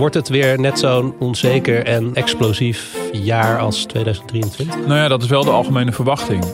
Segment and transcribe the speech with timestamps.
[0.00, 4.86] Wordt het weer net zo'n onzeker en explosief jaar als 2023?
[4.86, 6.44] Nou ja, dat is wel de algemene verwachting.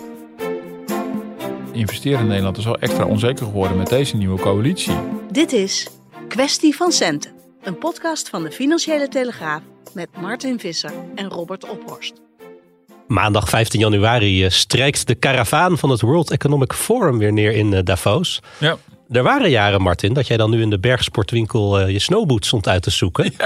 [1.73, 4.95] Investeren in Nederland is wel extra onzeker geworden met deze nieuwe coalitie.
[5.31, 5.89] Dit is
[6.29, 9.61] Kwestie van Centen, een podcast van de Financiële Telegraaf
[9.95, 12.15] met Martin Visser en Robert Ophorst.
[13.07, 17.75] Maandag 15 januari eh, strijkt de karavaan van het World Economic Forum weer neer in
[17.75, 18.43] eh, Davos.
[18.59, 18.77] Ja.
[19.09, 22.69] Er waren jaren, Martin, dat jij dan nu in de bergsportwinkel eh, je snowboots stond
[22.69, 23.33] uit te zoeken.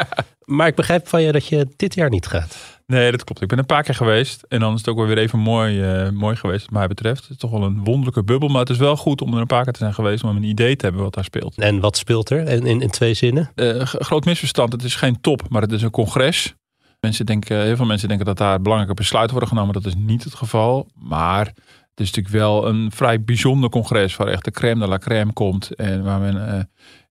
[0.44, 2.80] Maar ik begrijp van je dat je dit jaar niet gaat.
[2.86, 3.42] Nee, dat klopt.
[3.42, 4.44] Ik ben een paar keer geweest.
[4.48, 7.20] En dan is het ook wel weer even mooi, eh, mooi geweest, wat mij betreft.
[7.20, 8.48] Het is toch wel een wonderlijke bubbel.
[8.48, 10.25] Maar het is wel goed om er een paar keer te zijn geweest.
[10.25, 11.58] om een idee te hebben wat daar speelt.
[11.58, 13.50] En wat speelt er in, in, in twee zinnen?
[13.55, 14.72] Een groot misverstand.
[14.72, 16.55] Het is geen top, maar het is een congres.
[17.00, 19.75] Mensen denken, heel veel mensen denken dat daar belangrijke besluiten worden genomen.
[19.75, 20.88] Dat is niet het geval.
[20.94, 21.53] Maar
[22.01, 24.17] het is natuurlijk wel een vrij bijzonder congres.
[24.17, 25.75] Waar echt de crème de la crème komt.
[25.75, 26.61] En waar men eh,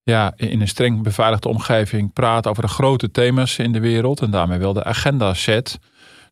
[0.03, 4.21] ja, in een streng beveiligde omgeving praat over de grote thema's in de wereld.
[4.21, 5.79] En daarmee wel de agenda zet.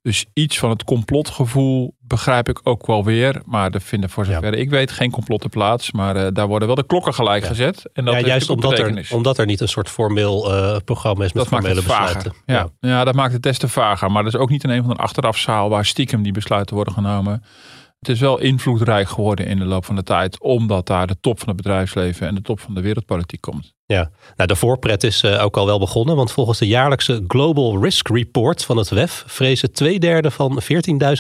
[0.02, 3.42] Dus iets van het complotgevoel begrijp ik ook wel weer.
[3.46, 5.92] Maar er vinden voor zover ik weet geen complotten plaats.
[5.92, 7.90] Maar eh, daar worden wel de klokken gelijk gezet.
[7.94, 11.34] En dat ja, juist omdat er, omdat er niet een soort formeel eh, programma is
[11.34, 12.34] met Dat formele besluiten.
[12.46, 12.70] Ja.
[12.80, 13.04] Ja.
[13.04, 14.12] dat maakt het des te vager.
[14.12, 16.94] Maar dat is ook niet in een van een achterafzaal waar stiekem die besluiten worden
[16.94, 17.44] genomen.
[18.00, 20.40] Het is wel invloedrijk geworden in de loop van de tijd.
[20.40, 23.76] Omdat daar de top van het bedrijfsleven en de top van de wereldpolitiek komt.
[23.86, 26.16] Ja, nou, de voorpret is eh, ook al wel begonnen.
[26.16, 30.68] Want volgens de jaarlijkse Global Risk Report van het WEF vrezen twee derde van 14.000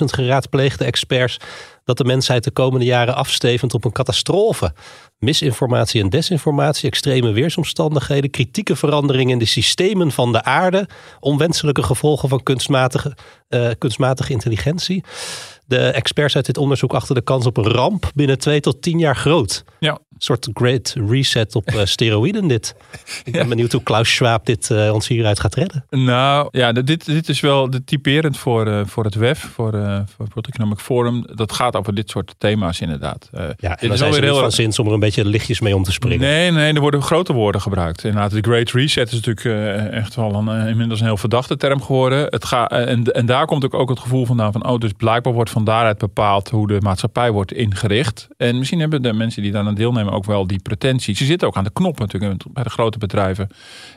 [0.06, 1.40] geraadpleegde experts
[1.84, 4.74] dat de mensheid de komende jaren afstevend op een catastrofe.
[5.18, 10.90] Misinformatie en desinformatie, extreme weersomstandigheden, kritieke veranderingen in de systemen van de aarde,
[11.20, 13.18] onwenselijke gevolgen van kunstmatige,
[13.48, 15.04] eh, kunstmatige intelligentie.
[15.67, 19.00] De experts uit dit onderzoek achter de kans op een ramp binnen twee tot tien
[19.00, 19.63] jaar groot.
[19.79, 22.75] Ja, soort great reset op eh, steroïden dit.
[23.23, 25.85] Ik ben benieuwd hoe Klaus Schwab dit eh, ons hieruit gaat redden.
[25.89, 30.25] Nou, ja, dit, dit is wel de typerend voor, eh, voor het WEF, voor, voor
[30.25, 31.25] het World Economic Forum.
[31.35, 33.29] Dat gaat over dit soort thema's inderdaad.
[33.31, 35.25] Ja, dit en is zijn wel ze weer heel van zins om er een beetje
[35.25, 36.19] lichtjes mee om te springen.
[36.19, 38.03] Nee, nee, er worden grote woorden gebruikt.
[38.03, 42.25] Inderdaad, de Great Reset is natuurlijk echt wel een, inmiddels een heel verdachte term geworden.
[42.29, 45.34] Het ga, en, en daar komt ook, ook het gevoel vandaan van, oh, dus blijkbaar
[45.34, 48.28] wordt van daaruit bepaald hoe de maatschappij wordt ingericht.
[48.38, 51.16] En misschien hebben de mensen die daar aan deelnemen ook wel die pretentie.
[51.16, 53.50] Ze zitten ook aan de knop natuurlijk bij de grote bedrijven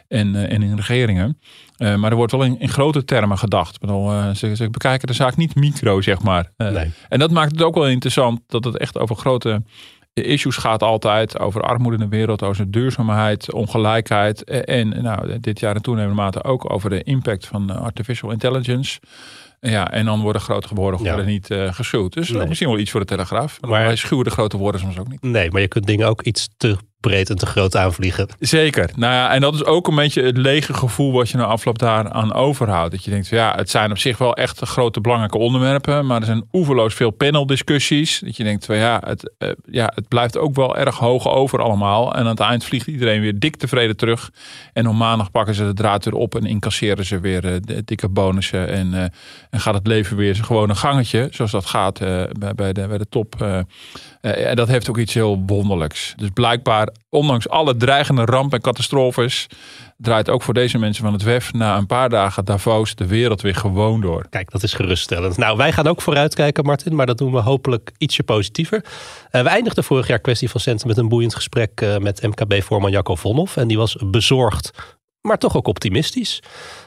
[0.08, 1.38] en, eh, en in regeringen.
[1.76, 3.74] Eh, maar er wordt wel in, in grote termen gedacht.
[3.74, 6.52] Ik bedoel, eh, ze, ze bekijken de zaak niet micro, zeg maar.
[6.56, 6.92] Nee.
[7.08, 9.62] En dat maakt het ook wel interessant dat het echt over grote
[10.12, 11.38] issues gaat altijd.
[11.38, 14.44] Over armoede in de wereld, over duurzaamheid, ongelijkheid.
[14.44, 19.00] En nou, dit jaar in toenemende mate ook over de impact van artificial intelligence.
[19.60, 21.06] Ja, en dan worden grote woorden Ja.
[21.08, 22.12] worden niet eh geschuwd.
[22.12, 22.46] Dus Nee.
[22.46, 23.60] misschien wel iets voor de Telegraaf.
[23.60, 25.22] Maar Maar- wij schuwen de grote woorden soms ook niet.
[25.22, 28.28] Nee, maar je kunt dingen ook iets te breed en te groot aanvliegen.
[28.38, 28.90] Zeker.
[28.96, 31.78] Nou ja, en dat is ook een beetje het lege gevoel wat je na afloop
[31.78, 32.90] daaraan overhoudt.
[32.90, 36.26] Dat je denkt, ja, het zijn op zich wel echt grote belangrijke onderwerpen, maar er
[36.26, 38.18] zijn oeverloos veel paneldiscussies.
[38.18, 41.62] Dat je denkt, van, ja, het, eh, ja, het blijft ook wel erg hoog over
[41.62, 42.14] allemaal.
[42.14, 44.30] En aan het eind vliegt iedereen weer dik tevreden terug.
[44.72, 47.84] En op maandag pakken ze de draad weer op en incasseren ze weer eh, de
[47.84, 48.68] dikke bonussen.
[48.68, 49.02] En, eh,
[49.50, 53.08] en gaat het leven weer zijn gewone gangetje, zoals dat gaat bij, de, bij de
[53.08, 53.34] top.
[54.20, 54.50] Eh.
[54.50, 56.12] En dat heeft ook iets heel wonderlijks.
[56.16, 59.46] Dus blijkbaar, ondanks alle dreigende rampen en catastrofes,
[59.96, 63.40] draait ook voor deze mensen van het WEF na een paar dagen Davos de wereld
[63.40, 64.26] weer gewoon door.
[64.30, 65.36] Kijk, dat is geruststellend.
[65.36, 68.84] Nou, wij gaan ook vooruitkijken, Martin, maar dat doen we hopelijk ietsje positiever.
[69.30, 72.90] Eh, we eindigden vorig jaar kwestie van centen met een boeiend gesprek eh, met MKB-voorman
[72.90, 73.56] Jacco Vonhoff.
[73.56, 76.42] En die was bezorgd, maar toch ook optimistisch.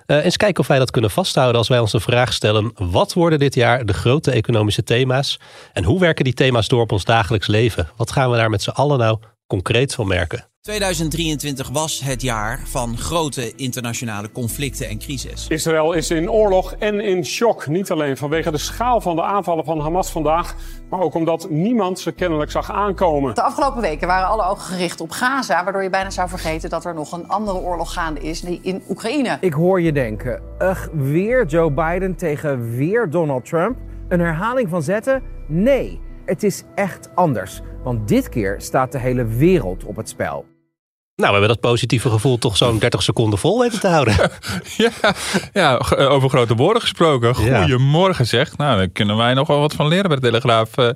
[0.06, 3.14] Eh, eens kijken of wij dat kunnen vasthouden als wij ons de vraag stellen: wat
[3.14, 5.40] worden dit jaar de grote economische thema's?
[5.74, 7.90] En hoe werken die thema's door op ons dagelijks leven?
[7.96, 9.18] Wat gaan we daar met z'n allen nou
[9.48, 10.48] concreet van merken.
[10.62, 15.48] 2023 was het jaar van grote internationale conflicten en crisis.
[15.48, 17.68] Israël is in oorlog en in shock.
[17.68, 20.56] Niet alleen vanwege de schaal van de aanvallen van Hamas vandaag,
[20.90, 23.36] maar ook omdat niemand ze kennelijk zag aankomen.
[23.36, 26.86] De afgelopen weken waren alle ogen gericht op Gaza, waardoor je bijna zou vergeten dat
[26.86, 29.38] er nog een andere oorlog gaande is, die in Oekraïne.
[29.40, 33.78] Ik hoor je denken, ugh, weer Joe Biden tegen weer Donald Trump.
[34.08, 35.24] Een herhaling van zetten?
[35.48, 37.62] Nee, het is echt anders.
[37.84, 40.46] Want dit keer staat de hele wereld op het spel.
[41.24, 44.16] Nou, we hebben dat positieve gevoel toch zo'n 30 seconden vol weten te houden.
[44.78, 44.90] Ja,
[45.54, 47.36] ja g- over grote woorden gesproken.
[47.36, 48.58] Goedemorgen zeg.
[48.58, 50.78] Nou, daar kunnen wij nog wel wat van leren bij de Telegraaf.
[50.78, 50.90] Eh,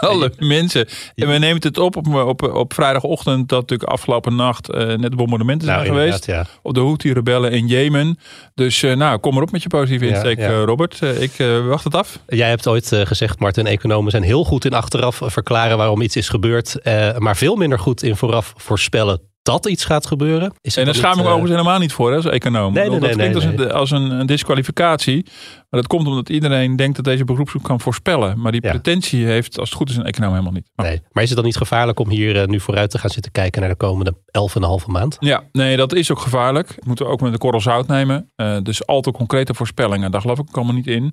[0.10, 0.88] alle mensen.
[1.14, 5.10] En we nemen het op, op op op vrijdagochtend dat natuurlijk afgelopen nacht eh, net
[5.10, 6.26] de bombardementen zijn Nou, geweest.
[6.28, 8.18] inderdaad, Op de Houthi-rebellen in Jemen.
[8.54, 10.48] Dus eh, nou, kom erop met je positieve Ja, insteek, ja.
[10.48, 11.02] eh, Robert.
[11.02, 12.18] Eh, ik eh, wacht het af.
[12.26, 16.16] Jij hebt ooit eh, gezegd, Martin, economen zijn heel goed in achteraf verklaren waarom iets
[16.16, 16.78] is gebeurd.
[16.80, 20.52] eh, maar veel minder goed in vooraf voorspellen dat iets gaat gebeuren.
[20.60, 22.72] Is En daar schaam ik me eh, overigens helemaal niet voor hè, als econoom.
[22.72, 25.24] Nee, dat klinkt als, een, als een, een disqualificatie.
[25.70, 28.40] Maar dat komt omdat iedereen denkt dat deze beroepsgroep kan voorspellen.
[28.40, 28.70] Maar die Ja.
[28.70, 30.70] pretentie heeft, als het goed is, een econoom helemaal niet.
[30.74, 31.00] Maar- Nee.
[31.12, 33.60] Maar is het dan niet gevaarlijk om hier eh, nu vooruit te gaan zitten kijken
[33.60, 35.16] naar de komende 11,5 maand?
[35.20, 36.68] Ja, nee, dat is ook gevaarlijk.
[36.76, 38.30] Dat moeten we ook met de korrel zout nemen.
[38.36, 41.12] Eh, dus al te concrete voorspellingen, daar geloof ik ook allemaal niet in.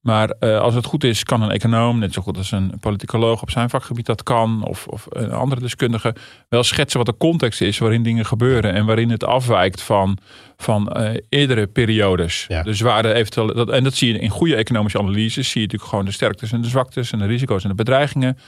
[0.00, 3.42] Maar eh, als het goed is, kan een econoom, net zo goed als een politicoloog
[3.42, 6.14] op zijn vakgebied dat kan, of, of een andere deskundige,
[6.48, 10.18] wel schetsen wat de context is waarin dingen gebeuren en waarin het afwijkt van,
[10.56, 12.44] van eh, eerdere periodes.
[12.48, 12.62] Ja.
[12.62, 15.66] Dus waar de eventueel, dat, en dat zie je in goede economische analyses, zie je
[15.66, 18.38] natuurlijk gewoon de sterktes en de zwaktes en de risico's en de bedreigingen.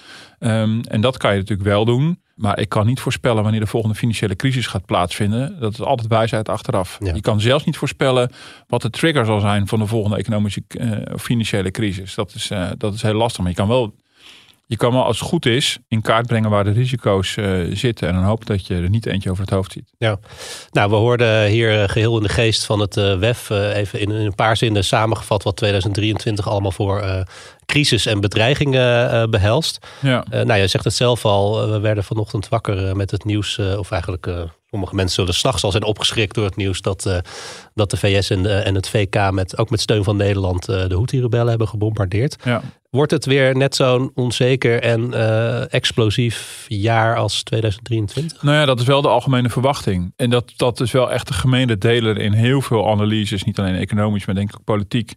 [0.42, 2.20] Ehm, en dat kan je natuurlijk wel doen.
[2.34, 5.60] Maar ik kan niet voorspellen wanneer de volgende financiële crisis gaat plaatsvinden.
[5.60, 6.98] Dat is altijd wijsheid achteraf.
[7.00, 7.14] Ja.
[7.14, 8.30] Je kan zelfs niet voorspellen
[8.66, 10.62] wat de trigger zal zijn van de volgende economische
[11.12, 12.14] of financiële crisis.
[12.14, 13.40] Dat is, eh, dat is heel lastig.
[13.40, 13.94] Maar je kan wel,
[14.72, 18.08] je kan wel als het goed is in kaart brengen waar de risico's eh, zitten.
[18.08, 19.92] En dan hoop dat je er niet eentje over het hoofd ziet.
[19.98, 20.18] Ja.
[20.70, 24.10] Nou, we hoorden hier eh, geheel in de geest van het eh, WEF even in,
[24.10, 27.24] in een paar zinnen samengevat wat 2023 allemaal voor
[27.72, 29.86] crisis en bedreigingen eh, behelst.
[30.00, 30.24] Ja.
[30.30, 34.26] Nou, je zegt het zelf al, we werden vanochtend wakker met het nieuws, of eigenlijk
[34.70, 37.20] sommige mensen zullen s'nachts al zijn opgeschrikt door het nieuws dat,
[37.74, 40.88] dat de VS en, de- en het VK met, ook met steun van Nederland eh,
[40.88, 42.36] de Houthi-rebellen hebben gebombardeerd.
[42.44, 42.62] Ja.
[42.90, 48.42] Wordt het weer net zo'n onzeker en eh, explosief jaar als 2023?
[48.42, 50.12] Nou ja, dat is wel de algemene verwachting.
[50.16, 53.44] En dat, dat is wel echt de gemene deler in heel veel analyses.
[53.44, 55.14] Niet alleen economisch, maar denk ik ook politiek.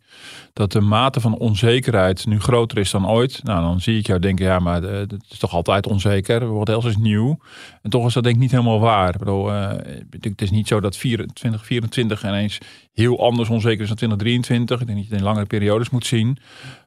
[0.54, 3.40] Dat de mate van onzekerheid nu groter is dan ooit.
[3.44, 6.54] Nou, dan zie ik jou denken, ja, maar eh, het is toch altijd onzeker.
[6.54, 7.40] Wat else is nieuw.
[7.81, 9.13] En toch is dat denk ik niet helemaal waar.
[9.13, 9.72] Ik bedoel, eh,
[10.22, 12.24] het is niet zo dat 2024
[12.94, 14.80] heel anders onzeker is dan 2023.
[14.80, 16.38] Ik denk dat je het in langere periodes moet zien.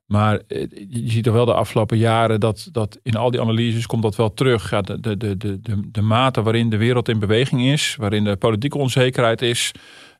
[0.06, 3.86] Maar eh, je ziet toch wel de afgelopen jaren dat, dat in al die analyses
[3.86, 4.70] komt dat wel terug.
[4.70, 8.36] Ja, de, de, de, de, de mate waarin de wereld in beweging is, waarin de
[8.36, 9.72] politieke onzekerheid is,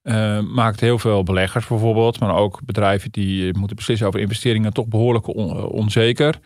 [0.02, 4.72] eh, maakt heel veel beleggers bijvoorbeeld, maar ook bedrijven die eh, moeten beslissen over investeringen
[4.72, 6.38] toch behoorlijk on- onzeker.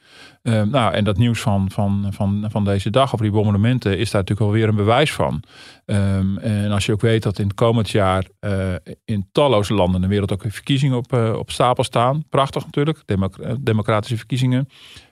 [0.42, 4.10] Eh, nou, en dat nieuws van, van, van, van deze dag over die bombardementen is
[4.10, 5.42] daar natuurlijk alweer een bewijs van.
[5.84, 9.94] Ehm, en als je ook weet dat in het komend jaar eh, in talloze landen
[9.94, 12.24] in de wereld ook verkiezingen op, eh, op stapel staan.
[12.28, 14.68] Prachtig natuurlijk, democ- eh, democratische verkiezingen.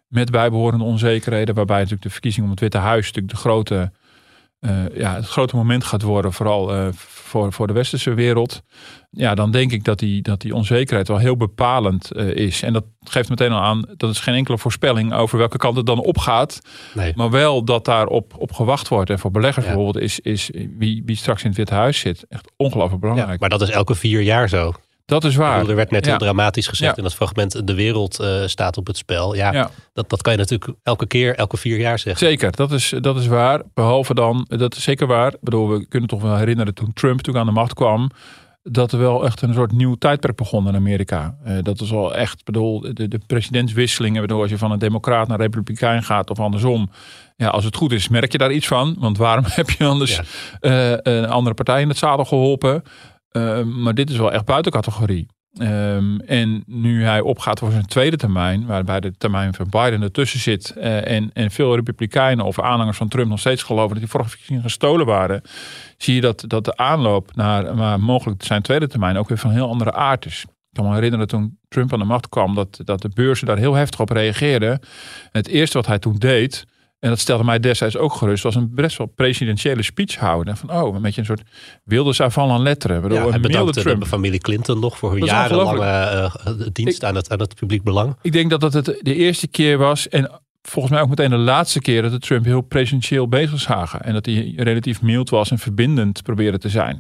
[0.09, 3.93] Met bijbehorende onzekerheden, waarbij natuurlijk de verkiezing om het Witte Huis natuurlijk de grote,
[4.61, 6.87] eh, ja, het grote moment gaat worden, vooral eh,
[7.31, 8.62] voor, voor de westerse wereld.
[9.11, 12.63] Ja, dan denk ik dat die, dat die onzekerheid wel heel bepalend eh, is.
[12.63, 15.87] En dat geeft meteen al aan, dat is geen enkele voorspelling over welke kant het
[15.87, 16.60] dan opgaat.
[16.94, 17.13] Nee.
[17.17, 19.10] Maar wel dat daarop op gewacht wordt.
[19.10, 19.72] En voor beleggers Ja.
[19.72, 23.41] bijvoorbeeld is, is wie, wie straks in het Witte Huis zit echt ongelooflijk Ja, belangrijk.
[23.41, 24.72] maar dat is elke vier jaar zo.
[25.10, 25.52] Dat is waar.
[25.55, 26.10] bedoel, er werd net Ja.
[26.10, 26.96] heel dramatisch gezegd Ja.
[26.96, 29.34] in dat fragment: de wereld eh, staat op het spel.
[29.34, 29.70] Ja, Ja.
[29.93, 32.26] Dat, dat kan je natuurlijk elke keer, elke vier jaar zeggen.
[32.26, 33.62] Zeker, dat is, dat is waar.
[33.74, 35.32] Behalve dan, dat is zeker waar.
[35.32, 38.10] Ik bedoel, we kunnen toch wel herinneren toen Trump natuurlijk aan de macht kwam.
[38.62, 41.36] Dat er wel echt een soort nieuw tijdperk begon in Amerika.
[41.44, 44.20] Eh, dat is wel echt, bedoel, de, de presidentswisselingen.
[44.20, 46.90] Bedoel, als je van een democraat naar republikein gaat of andersom.
[47.36, 48.96] Ja, als het goed is, merk je daar iets van.
[48.98, 50.20] Want waarom heb je anders
[50.60, 50.96] Ja.
[51.00, 52.82] eh, een andere partij in het zadel geholpen?
[53.31, 55.27] Eh, maar dit is wel echt buiten categorie.
[55.53, 60.41] Ehm, en nu hij opgaat voor zijn tweede termijn, waarbij de termijn van Biden ertussen
[60.41, 60.70] zit.
[60.70, 64.29] eh, en, en veel Republikeinen of aanhangers van Trump nog steeds geloven dat die vorige
[64.29, 65.43] verkiezingen gestolen waren.
[65.96, 69.51] Zie je dat, dat de aanloop naar maar mogelijk zijn tweede termijn ook weer van
[69.51, 70.44] heel andere aard is.
[70.70, 73.58] Ik kan me herinneren toen Trump aan de macht kwam, dat, dat de beurzen daar
[73.58, 74.70] heel heftig op reageerden.
[74.70, 74.81] En
[75.32, 76.67] het eerste wat hij toen deed,
[77.01, 80.57] en dat stelde mij destijds ook gerust, was een best wel presidentiële speech houden.
[80.57, 81.43] Van, oh, een beetje een soort
[81.85, 83.03] wilde savant en letteren.
[83.03, 84.01] Bedoel, Ja, bedankte Trump.
[84.01, 86.33] de familie Clinton nog voor hun jarenlange eh,
[86.73, 88.17] dienst Ik- aan, het, aan het publiek belang.
[88.23, 90.09] Ik denk dat dat het de eerste keer was.
[90.09, 94.01] En volgens mij ook meteen de laatste keer dat de Trump heel presidentieel bezig zagen.
[94.03, 96.99] En dat hij relatief mild was en verbindend probeerde te zijn.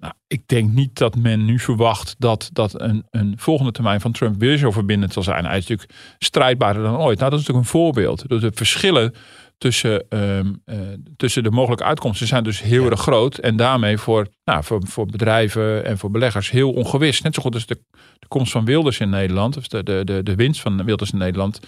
[0.00, 4.12] Nou, ik denk niet dat men nu verwacht dat, dat een, een volgende termijn van
[4.12, 5.44] Trump weer zo verbindend zal zijn.
[5.44, 7.18] Hij is natuurlijk strijdbaarder dan ooit.
[7.18, 8.28] Nou, dat is natuurlijk een voorbeeld.
[8.28, 9.14] Dus de verschillen
[9.58, 10.78] tussen, ehm, eh,
[11.16, 13.38] tussen de mogelijke uitkomsten zijn dus heel erg groot.
[13.38, 17.20] En daarmee voor, nou, voor, voor bedrijven en voor beleggers heel ongewis.
[17.20, 17.78] Net zo goed als de,
[18.18, 21.18] de komst van Wilders in Nederland, of de, de, de, de winst van Wilders in
[21.18, 21.60] Nederland,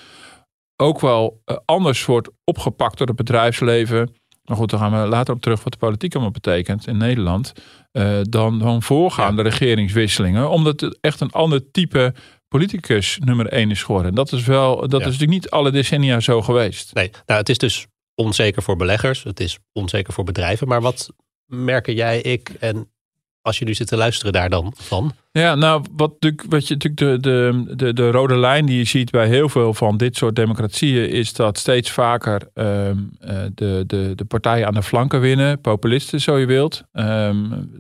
[0.77, 4.22] ook wel uh, anders wordt opgepakt door het bedrijfsleven.
[4.53, 7.53] Maar goed, daar gaan we later op terug wat de politiek allemaal betekent in Nederland.
[7.93, 10.51] Uh, dan, dan voorgaande regeringswisselingen.
[10.51, 12.15] Omdat het echt een ander type
[12.49, 14.15] politicus nummer één is geworden.
[14.15, 16.95] Dat is wel, dat is natuurlijk niet alle decennia zo geweest.
[16.95, 19.23] Nee, nou het is dus onzeker voor beleggers.
[19.23, 20.69] Het is onzeker voor bedrijven.
[20.69, 21.11] Maar wat
[21.47, 22.92] merken jij, ik en
[23.43, 25.13] als jullie zitten luisteren daar dan van?
[25.33, 26.13] Ja, nou, wat,
[26.49, 29.75] wat je natuurlijk de, de, de, de rode lijn die je ziet bij heel veel
[29.75, 33.11] van dit soort democratieën, is dat steeds vaker um,
[33.55, 36.83] de, de, de partijen aan de flanken winnen, populisten zo je wilt.
[36.93, 37.71] Um,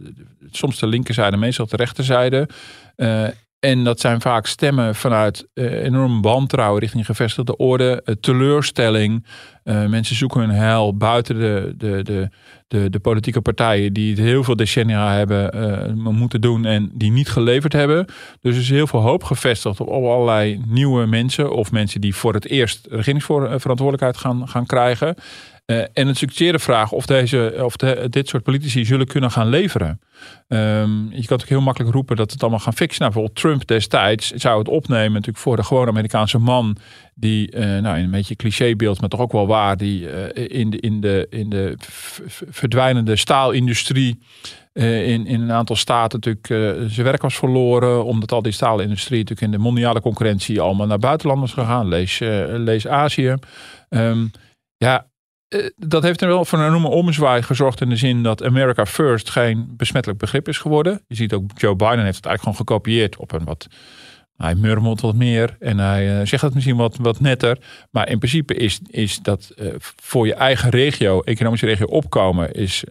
[0.51, 2.49] soms de linkerzijde, meestal de rechterzijde.
[2.97, 3.27] Uh,
[3.59, 9.27] en dat zijn vaak stemmen vanuit uh, enorm wantrouwen richting gevestigde orde, teleurstelling.
[9.65, 12.29] Mensen zoeken hun heil buiten de, de, de,
[12.73, 17.29] de, de politieke partijen die het heel veel decennia hebben moeten doen en die niet
[17.29, 18.07] geleverd hebben.
[18.41, 22.35] Dus er is heel veel hoop gevestigd op allerlei nieuwe mensen of mensen die voor
[22.35, 25.15] het eerst regeringsverantwoordelijkheid gaan, gaan krijgen.
[25.73, 29.49] Uh, en het is vraag of, deze, of de, dit soort politici zullen kunnen gaan
[29.49, 30.01] leveren.
[30.49, 33.01] Um, je kan natuurlijk heel makkelijk roepen dat het allemaal gaan fixen.
[33.01, 36.77] Nou, bijvoorbeeld Trump destijds zou het opnemen natuurlijk voor de gewone Amerikaanse man.
[37.15, 39.77] Die, uh, nou een beetje clichébeeld, maar toch ook wel waar.
[39.77, 41.75] Die uh, in de, in de, in de
[42.51, 44.19] verdwijnende staalindustrie
[44.73, 46.47] in, in een aantal staten natuurlijk
[46.93, 48.05] zijn werk was verloren.
[48.05, 51.89] Omdat al die staalindustrie natuurlijk in de mondiale concurrentie allemaal naar buitenlanders gegaan.
[51.89, 53.35] Lees, lees Azië.
[53.89, 54.31] Um,
[54.83, 55.12] ja, eh,
[55.77, 59.31] dat heeft er wel voor een enorme omzwaai gezorgd in de zin dat America First
[59.31, 61.05] geen besmettelijk begrip is geworden.
[61.07, 63.67] Je ziet ook Joe Biden heeft het eigenlijk gewoon gekopieerd op een wat
[64.37, 67.59] hij murmelt wat meer en hij uh, zegt het misschien wat, wat netter.
[67.91, 72.85] Maar in principe is, is dat uh, voor je eigen regio, economische regio opkomen, is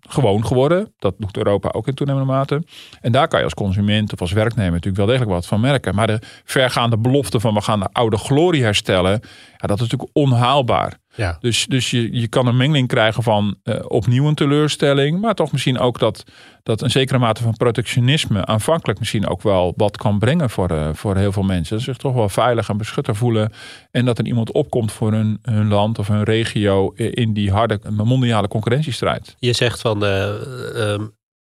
[0.00, 0.94] gewoon geworden.
[0.98, 2.62] Dat doet Europa ook in toenemende mate.
[3.00, 5.94] En daar kan je als consument of als werknemer natuurlijk wel degelijk wat van merken.
[5.94, 9.20] Maar de vergaande belofte van we gaan de oude glorie herstellen,
[9.56, 10.98] ja, dat is natuurlijk onhaalbaar.
[11.18, 11.36] Ja.
[11.40, 15.52] Dus, dus je, je kan een mengeling krijgen van uh, opnieuw een teleurstelling, maar toch
[15.52, 16.24] misschien ook dat,
[16.62, 20.88] dat een zekere mate van protectionisme aanvankelijk misschien ook wel wat kan brengen voor, uh,
[20.92, 21.76] voor heel veel mensen.
[21.76, 23.52] Dat zich toch wel veilig en beschutter voelen
[23.90, 27.80] en dat er iemand opkomt voor hun, hun land of hun regio in die harde
[27.90, 29.34] mondiale concurrentiestrijd.
[29.38, 30.34] Je zegt van uh,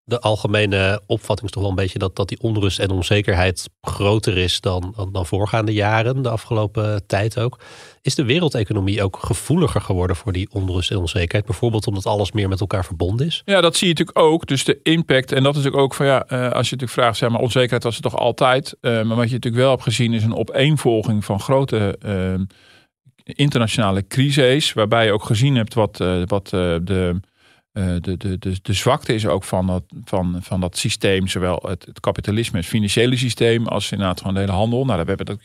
[0.05, 4.37] de algemene opvatting is toch wel een beetje dat, dat die onrust en onzekerheid groter
[4.37, 7.59] is dan, dan, voorgaande jaren, de afgelopen tijd ook.
[8.01, 11.45] Is de wereldeconomie ook gevoeliger geworden voor die onrust en onzekerheid?
[11.45, 13.41] Bijvoorbeeld omdat alles meer met elkaar verbonden is?
[13.45, 14.47] Ja, dat zie je natuurlijk ook.
[14.47, 17.17] Dus de impact, en dat is natuurlijk ook van ja, eh, als je natuurlijk vraagt,
[17.17, 18.75] zeg maar, onzekerheid was er toch altijd.
[18.81, 22.33] Uh, maar wat je natuurlijk wel hebt gezien is een opeenvolging van grote uh,
[23.23, 24.73] internationale crises.
[24.73, 27.19] Waarbij je ook gezien hebt wat, wat de
[27.73, 31.63] uh, de, de, de, de zwakte is ook van dat, van, van dat systeem, zowel
[31.67, 34.85] het, kapitalisme, het financiële systeem, als inderdaad gewoon de hele handel.
[34.85, 35.39] Nou, we hebben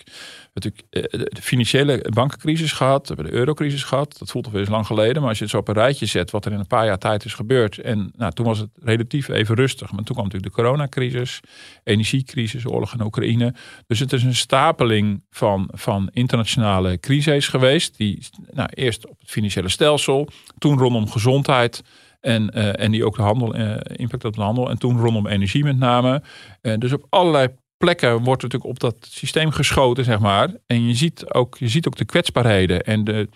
[0.52, 4.18] natuurlijk eh, de financiële bankencrisis gehad, we hebben de eurocrisis gehad.
[4.18, 6.30] Dat voelt alweer eens lang geleden, maar als je het zo op een rijtje zet,
[6.30, 7.78] wat er in een paar jaar tijd is gebeurd.
[7.78, 11.40] En nou, toen was het relatief even rustig, maar toen kwam natuurlijk de coronacrisis,
[11.85, 13.54] energiecrisis, oorlog in Oekraïne.
[13.87, 19.30] Dus het is een stapeling van, van internationale crises geweest, die nou, eerst op het
[19.30, 21.82] financiële stelsel, toen rondom gezondheid.
[22.21, 24.71] En, uh, en die ook de handel, uh, impact op de handel.
[24.71, 26.23] En toen rondom energie met name.
[26.63, 30.49] Uh, dus op allerlei plekken wordt natuurlijk op dat systeem geschoten, zeg maar.
[30.67, 33.29] En je ziet ook, je ziet ook de kwetsbaarheden en de,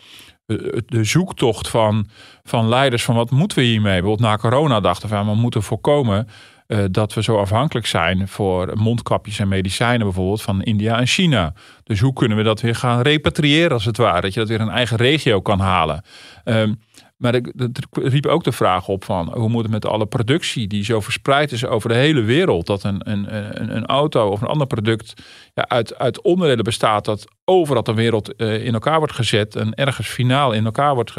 [0.86, 2.06] de zoektocht van,
[2.42, 4.00] van leiders van wat moeten we hiermee.
[4.00, 6.28] Bijvoorbeeld na corona dachten we, we moeten voorkomen
[6.90, 11.54] dat we zo afhankelijk zijn voor mondkapjes en medicijnen bijvoorbeeld van India en China.
[11.84, 14.20] Dus hoe kunnen we dat weer gaan repatriëren als het ware?
[14.20, 16.04] Dat je dat weer een eigen regio kan halen.
[16.44, 16.80] Um,
[17.22, 17.52] maar er
[17.92, 21.52] riep ook de vraag op van hoe moet het met alle productie die zo verspreid
[21.52, 22.66] is over de hele wereld.
[22.66, 23.36] Dat een, een,
[23.76, 25.22] een, auto of een ander product
[25.54, 29.74] ja, uit, uit onderdelen bestaat dat overal de wereld uh, in elkaar wordt gezet en
[29.74, 31.12] ergens finaal in elkaar wordt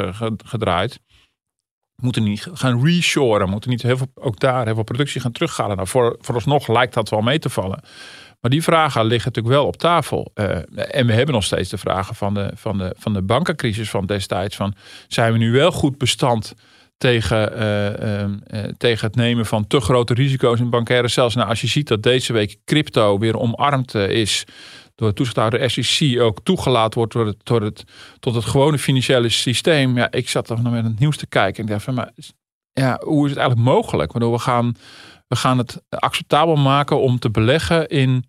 [0.44, 1.00] gedraaid.
[1.94, 5.76] Moeten niet gaan reshoren, moeten niet heel veel, ook daar heel veel productie gaan terughalen.
[5.76, 7.82] Nou, voor, vooralsnog lijkt dat wel mee te vallen.
[8.44, 10.30] Maar die vragen liggen natuurlijk wel op tafel.
[10.34, 13.90] Uh, en we hebben nog steeds de vragen van de, van, de, van de bankencrisis
[13.90, 14.56] van destijds.
[14.56, 14.74] Van,
[15.08, 16.54] zijn we nu wel goed bestand
[16.98, 21.34] tegen, uh, uh, tegen het nemen van te grote risico's in bankaire cells?
[21.34, 24.44] Nou, als je ziet dat deze week crypto weer omarmd is
[24.94, 27.84] door de toezichthouder SEC ook toegelaten wordt door het, door het,
[28.20, 29.96] tot het gewone financiële systeem.
[29.96, 31.56] Ja, ik zat toch nog met het nieuws te kijken.
[31.56, 32.12] En ik dacht van, maar
[32.74, 34.12] ja, hoe is het eigenlijk mogelijk?
[34.12, 34.76] Waardoor we gaan,
[35.28, 38.24] we gaan het acceptabel maken om te beleggen in,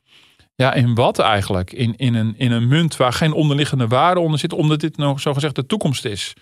[0.55, 1.71] ja, in wat eigenlijk?
[1.71, 5.19] In, in, een, in een munt waar geen onderliggende waarde onder zit, omdat dit nog
[5.19, 6.33] zogezegd de toekomst is.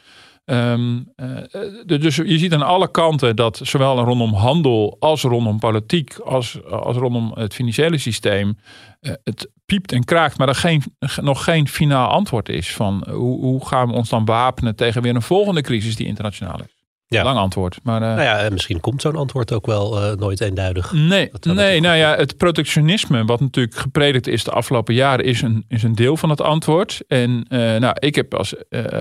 [0.46, 6.18] Ehm, eh, dus je ziet aan alle kanten dat zowel rondom handel als rondom politiek,
[6.18, 8.58] als, als rondom het financiële systeem,
[9.02, 10.84] uh, het piept en kraakt, maar er geen,
[11.22, 15.16] nog geen finaal antwoord is van hoe, hoe gaan we ons dan wapenen tegen weer
[15.16, 16.83] een volgende crisis die internationaal is.
[17.14, 17.24] Ja.
[17.24, 17.80] Lang antwoord.
[17.84, 20.92] Maar, uh, nou ja, misschien komt zo'n antwoord ook wel uh, nooit eenduidig.
[20.92, 25.66] Nee, nee nou ja, het protectionisme, wat natuurlijk gepredikt is de afgelopen jaren, is een,
[25.68, 27.02] is een deel van het antwoord.
[27.08, 28.54] En uh, nou, ik heb als,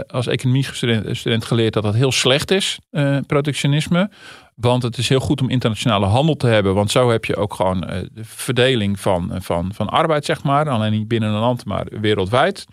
[0.07, 2.78] als economie-student student geleerd dat dat heel slecht is,
[3.26, 4.11] protectionisme.
[4.54, 6.75] Want het is heel goed om internationale handel te hebben.
[6.75, 10.69] Want zo heb je ook gewoon de verdeling van, van, van arbeid, zeg maar.
[10.69, 12.66] Alleen niet binnen een land, maar wereldwijd.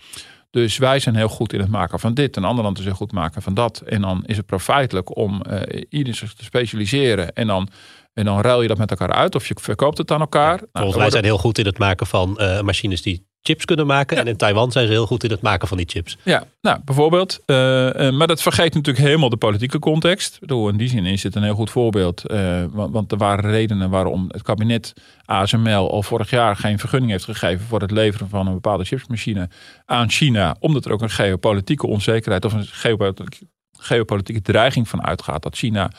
[0.51, 2.35] Dus wij zijn heel goed in het maken van dit.
[2.35, 3.79] Een ander land is heel goed maken van dat.
[3.79, 7.33] En dan is het profijtelijk om uh, ieder zich te specialiseren.
[7.33, 7.69] En dan,
[8.13, 9.35] en dan ruil je dat met elkaar uit.
[9.35, 10.59] Of je verkoopt het aan elkaar.
[10.59, 13.87] Ja, nou, wij zijn heel goed in het maken van uh, machines die chips kunnen
[13.87, 14.17] maken.
[14.17, 16.17] En in Taiwan zijn ze heel goed in het maken van die chips.
[16.23, 17.39] Ja, nou bijvoorbeeld.
[17.45, 17.55] Uh,
[17.85, 20.33] uh, maar dat vergeet natuurlijk helemaal de politieke context.
[20.33, 22.31] Ik bedoel, in die zin is het een heel goed voorbeeld.
[22.31, 24.93] Uh, want, want, er waren redenen waarom het kabinet
[25.25, 29.49] ASML al vorig jaar geen vergunning heeft gegeven voor het leveren van een bepaalde chipsmachine
[29.85, 30.55] aan China.
[30.59, 33.47] Omdat er ook een geopolitieke onzekerheid of een geopolitieke
[33.79, 35.43] geopolitieke dreiging van uitgaat.
[35.43, 35.91] Dat China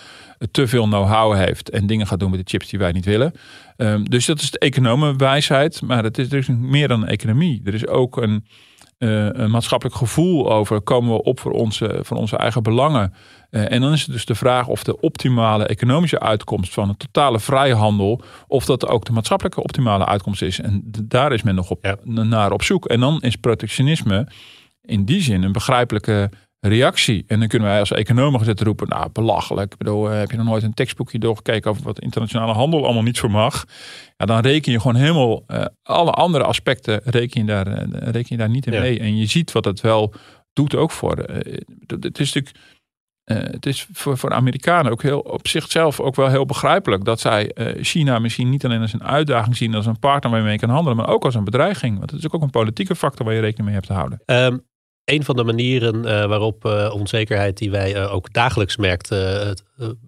[0.51, 3.33] te veel know-how heeft en dingen gaat doen met de chips die wij niet willen.
[3.77, 5.83] Um, dus dat is de economenwijsheid.
[5.83, 7.61] Maar het is, is meer dan een economie.
[7.65, 8.47] Er is ook een,
[8.99, 13.15] uh, een maatschappelijk gevoel over komen we op voor onze, voor onze eigen belangen.
[13.51, 16.97] Uh, en dan is het dus de vraag of de optimale economische uitkomst van een
[16.97, 20.61] totale vrijhandel, of dat ook de maatschappelijke optimale uitkomst is.
[20.61, 21.97] En daar is men nog op, ja.
[22.05, 22.87] naar op zoek.
[22.87, 24.29] En dan is protectionisme
[24.83, 26.31] in die zin een begrijpelijke
[26.61, 27.25] reactie.
[27.27, 29.73] En dan kunnen wij als economen gezet roepen, nou belachelijk.
[29.73, 33.03] Ik bedoel, eh, heb je nog nooit een tekstboekje doorgekeken over wat internationale handel allemaal
[33.03, 33.65] niet vermag?
[34.17, 38.27] Ja, dan reken je gewoon helemaal uh, alle andere aspecten reken je daar, uh, reken
[38.29, 38.99] je daar niet in mee.
[38.99, 40.15] En je ziet wat het wel
[40.53, 41.17] doet ook voor.
[41.87, 42.57] het is natuurlijk.
[43.25, 47.55] het is voor, voor Amerikanen ook heel op zichzelf ook wel heel begrijpelijk dat zij
[47.81, 50.97] China misschien niet alleen als een uitdaging zien, als een partner waarmee je kan handelen,
[50.97, 51.99] maar ook als een bedreiging.
[51.99, 54.23] Want het is ook een politieke factor waar je rekening mee hebt te houden.
[54.27, 54.69] Um,
[55.11, 59.57] een van de manieren uh, waarop uh, onzekerheid die wij uh, ook dagelijks merkten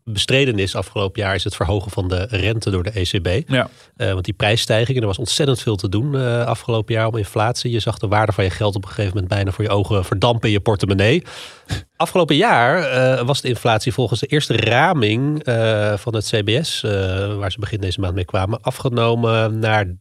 [0.04, 3.50] bestreden is afgelopen jaar is het verhogen van de rente door de ECB.
[3.50, 3.68] Ja.
[3.96, 7.70] want die prijsstijgingen, er was ontzettend veel te doen afgelopen jaar om inflatie.
[7.70, 10.04] Je zag de waarde van je geld op een gegeven moment bijna voor je ogen
[10.04, 11.22] verdampen in je portemonnee.
[11.96, 15.42] Afgelopen jaar was de inflatie volgens de eerste raming
[15.96, 16.80] van het CBS,
[17.38, 19.92] waar ze begin deze maand mee kwamen, afgenomen naar 3,8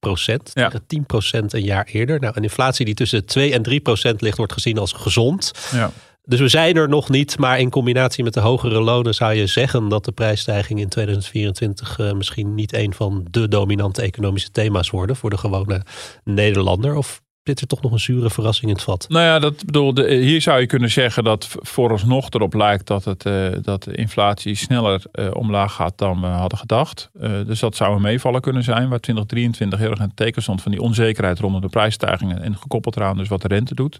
[0.00, 0.50] procent.
[0.54, 0.72] Ja.
[0.86, 2.20] 10 procent een jaar eerder.
[2.20, 5.52] Nou, een inflatie die tussen 2 en 3 procent ligt, wordt gezien als gezond.
[5.72, 5.90] Ja.
[6.26, 9.46] Dus we zijn er nog niet, maar in combinatie met de hogere lonen zou je
[9.46, 14.90] zeggen dat de prijsstijging in 2024 uh, misschien niet een van de dominante economische thema's
[14.90, 15.82] worden voor de gewone
[16.24, 16.94] Nederlander.
[16.94, 19.06] Of zit er toch nog een zure verrassing in het vat?
[19.08, 23.04] Nou ja, dat bedoel, de, hier zou je kunnen zeggen dat vooralsnog erop lijkt dat,
[23.04, 27.10] het, uh, dat de inflatie sneller uh, omlaag gaat dan we hadden gedacht.
[27.20, 30.62] Uh, dus dat zou een meevallen kunnen zijn, waar 2023 heel erg het teken stond
[30.62, 33.98] van die onzekerheid rondom de prijsstijgingen en gekoppeld eraan dus wat de rente doet.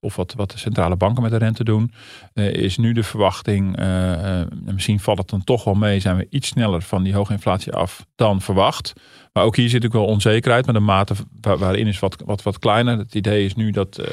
[0.00, 1.92] Of wat, wat de centrale banken met de rente doen,
[2.34, 3.78] is nu de verwachting,
[4.64, 7.72] misschien valt het dan toch wel mee, zijn we iets sneller van die hoge inflatie
[7.72, 8.92] af dan verwacht.
[9.32, 12.58] Maar ook hier zit ook wel onzekerheid, maar de mate waarin is wat, wat, wat
[12.58, 12.98] kleiner.
[12.98, 14.06] Het idee is nu dat uh,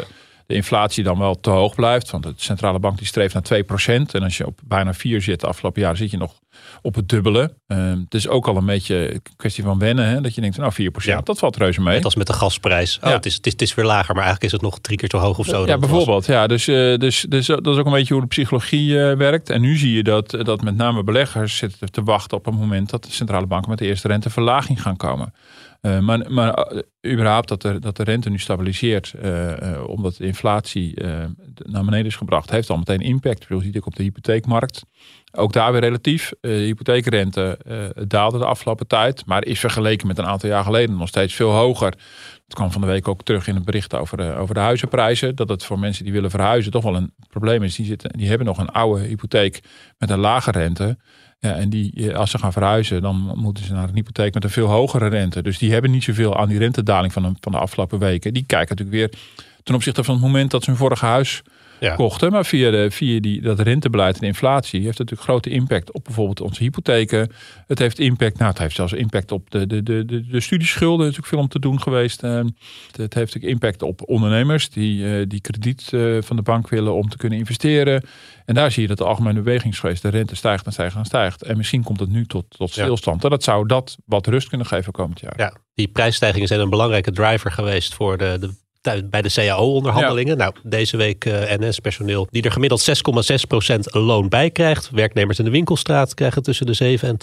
[0.49, 2.11] de inflatie dan wel te hoog blijft.
[2.11, 4.11] Want de centrale bank die streeft naar 2%.
[4.11, 6.39] En als je op bijna 4 zit de afgelopen jaren, zit je nog
[6.81, 7.53] op het dubbele.
[7.67, 10.05] Uh, het is ook al een beetje een kwestie van wennen.
[10.05, 10.21] Hè?
[10.21, 11.21] Dat je denkt, nou 4%, ja.
[11.21, 11.95] dat valt reuze mee.
[11.95, 12.97] Net als met de gasprijs.
[12.97, 13.15] Oh, ja.
[13.15, 15.09] het, is, het, is, het is weer lager, maar eigenlijk is het nog drie keer
[15.09, 15.65] te hoog of zo.
[15.65, 16.25] Ja, bijvoorbeeld.
[16.25, 19.49] Ja, dus, uh, dus, dus dat is ook een beetje hoe de psychologie uh, werkt.
[19.49, 22.89] En nu zie je dat, dat met name beleggers zitten te wachten op een moment
[22.89, 25.33] dat de centrale banken met de eerste renteverlaging gaan komen.
[25.81, 30.25] Uh, maar, maar uh, überhaupt dat de, dat de rente nu stabiliseert, uh, omdat de
[30.25, 31.03] inflatie
[31.55, 33.45] naar beneden is gebracht, heeft al meteen impact.
[33.49, 34.83] Je ziet ook op de hypotheekmarkt.
[35.31, 36.31] Ook daar weer relatief.
[36.41, 37.59] de hypotheekrente
[38.07, 41.51] daalde de afgelopen tijd, maar is vergeleken met een aantal jaar geleden nog steeds veel
[41.51, 41.93] hoger.
[42.43, 45.35] Het kwam van de week ook terug in het bericht over over de huizenprijzen.
[45.35, 47.75] Dat het voor mensen die willen verhuizen toch wel een probleem is.
[47.75, 49.59] Die, zitten, die hebben nog een oude hypotheek
[49.97, 50.97] met een lage rente.
[51.39, 54.49] Ja, en die, als ze gaan verhuizen, dan moeten ze naar een hypotheek met een
[54.49, 55.41] veel hogere rente.
[55.41, 58.33] Dus die hebben niet zoveel aan die rentedaling van de, van de afgelopen weken.
[58.33, 59.21] Die kijken natuurlijk weer
[59.63, 61.41] ten opzichte van het moment dat ze hun vorige huis
[61.95, 62.31] kochten.
[62.31, 66.03] Maar via, de, via die, dat rentebeleid en inflatie heeft het natuurlijk grote impact op
[66.03, 67.31] bijvoorbeeld onze hypotheken.
[67.67, 71.07] Het heeft impact, nou het heeft zelfs impact op de, de, de, de, de studieschulden.
[71.07, 72.23] Is natuurlijk veel om te doen geweest.
[72.23, 72.39] Uh,
[72.91, 76.93] het heeft natuurlijk impact op ondernemers die, uh, die krediet uh, van de bank willen
[76.93, 78.03] om te kunnen investeren.
[78.45, 80.01] En daar zie je dat de algemene beweging is geweest.
[80.01, 81.43] De rente stijgt en stijgt en stijgt.
[81.43, 83.23] En misschien komt het nu tot, tot stilstand.
[83.23, 85.33] En dat zou dat wat rust kunnen geven komend jaar.
[85.37, 90.37] Ja, die prijsstijgingen zijn een belangrijke driver geweest voor de, de bij de CAO-onderhandelingen.
[90.37, 94.89] Nou, deze week uh, NS-personeel die er gemiddeld 6,6% loon bij krijgt.
[94.89, 97.17] Werknemers in de winkelstraat krijgen tussen de 7 en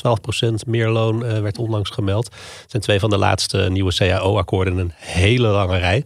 [0.55, 2.25] 12% meer loon, uh, werd onlangs gemeld.
[2.25, 6.05] Het zijn twee van de laatste nieuwe CAO-akkoorden een hele lange rij.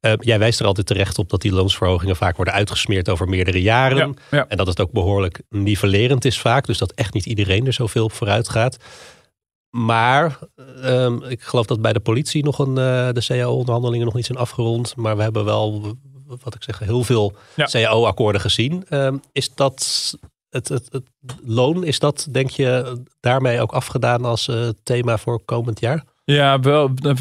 [0.00, 3.62] Uh, jij wijst er altijd terecht op dat die loonsverhogingen vaak worden uitgesmeerd over meerdere
[3.62, 3.96] jaren.
[3.96, 4.44] Ja, ja.
[4.48, 6.66] En dat het ook behoorlijk nivellerend is vaak.
[6.66, 8.76] Dus dat echt niet iedereen er zoveel op vooruit gaat.
[9.76, 10.38] Maar
[10.84, 14.38] um, ik geloof dat bij de politie nog een, uh, de CAO-onderhandelingen nog niet zijn
[14.38, 14.96] afgerond.
[14.96, 17.64] Maar we hebben wel, wat ik zeg, heel veel Ja.
[17.64, 18.84] CAO-akkoorden gezien.
[18.90, 20.14] Um, is dat
[20.50, 21.04] het, het, het
[21.44, 26.04] loon, is dat denk je daarmee ook afgedaan als uh, thema voor komend jaar?
[26.24, 27.12] Ja, wel eh,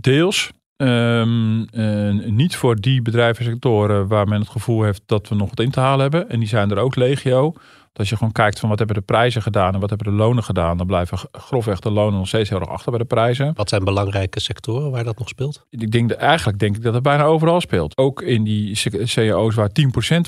[0.00, 0.50] deels.
[0.76, 5.34] Um, uh, niet voor die bedrijven en sectoren waar men het gevoel heeft dat we
[5.34, 6.28] nog wat in te halen hebben.
[6.28, 7.54] En die zijn er ook legio.
[7.94, 10.44] Als je gewoon kijkt van wat hebben de prijzen gedaan en wat hebben de lonen
[10.44, 13.52] gedaan, dan blijven grofweg de lonen nog steeds heel erg achter bij de prijzen.
[13.54, 15.66] Wat zijn belangrijke sectoren waar dat nog speelt?
[15.70, 17.96] Ik denk de, eigenlijk denk ik dat het bijna overal speelt.
[17.96, 19.72] Ook in die cao's waar 10%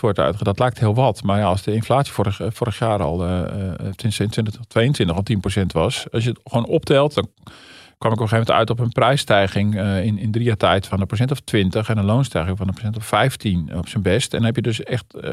[0.01, 1.23] wordt uitgegaan, dat lijkt heel wat.
[1.23, 3.43] Maar ja, als de inflatie vorig, vorig jaar al, uh,
[3.97, 5.23] sinds 2022 al
[5.63, 7.29] 10% was, als je het gewoon optelt, dan
[7.99, 10.57] kwam ik op een gegeven moment uit op een prijsstijging uh, in, in drie jaar
[10.57, 13.89] tijd van een procent of 20 en een loonstijging van een procent of 15 op
[13.89, 14.33] zijn best.
[14.33, 15.31] En dan heb je dus echt uh,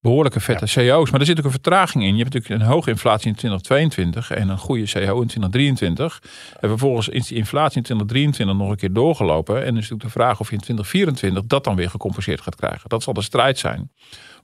[0.00, 0.94] behoorlijke vette ja.
[0.94, 1.10] CO's.
[1.10, 2.16] Maar er zit ook een vertraging in.
[2.16, 6.22] Je hebt natuurlijk een hoge inflatie in 2022 en een goede CO in 2023.
[6.60, 9.56] En vervolgens is die inflatie in 2023 nog een keer doorgelopen.
[9.56, 12.56] En dan is natuurlijk de vraag of je in 2024 dat dan weer gecompenseerd gaat
[12.56, 12.88] krijgen.
[12.88, 13.90] Dat zal de strijd zijn.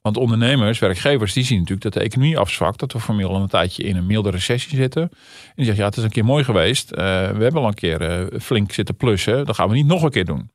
[0.06, 2.78] Want ondernemers, werkgevers, die zien natuurlijk dat de economie afzwakt.
[2.78, 5.02] Dat we formeel al een tijdje in een milde recessie zitten.
[5.02, 5.10] En
[5.54, 6.92] die zeggen, ja, het is een keer mooi geweest.
[6.92, 6.98] Uh,
[7.30, 9.46] we hebben al een keer uh, flink zitten plussen.
[9.46, 10.50] Dat gaan we niet nog een keer doen.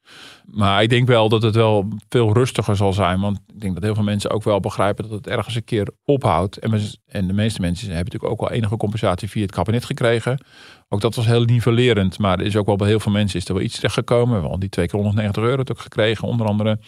[0.46, 3.20] Maar ik denk wel dat het wel veel rustiger zal zijn.
[3.20, 5.88] Want ik denk dat heel veel mensen ook wel begrijpen dat het ergens een keer
[6.06, 6.58] ophoudt.
[6.58, 10.44] En, en de meeste mensen hebben natuurlijk ook wel enige compensatie via het kabinet gekregen.
[10.90, 12.20] Ook dat was heel nivellerend.
[12.20, 14.42] Maar er is ook wel bij heel veel mensen is er wel iets terechtgekomen.
[14.42, 16.28] We al die twee keer 190 euro ook gekregen.
[16.28, 16.80] Onder andere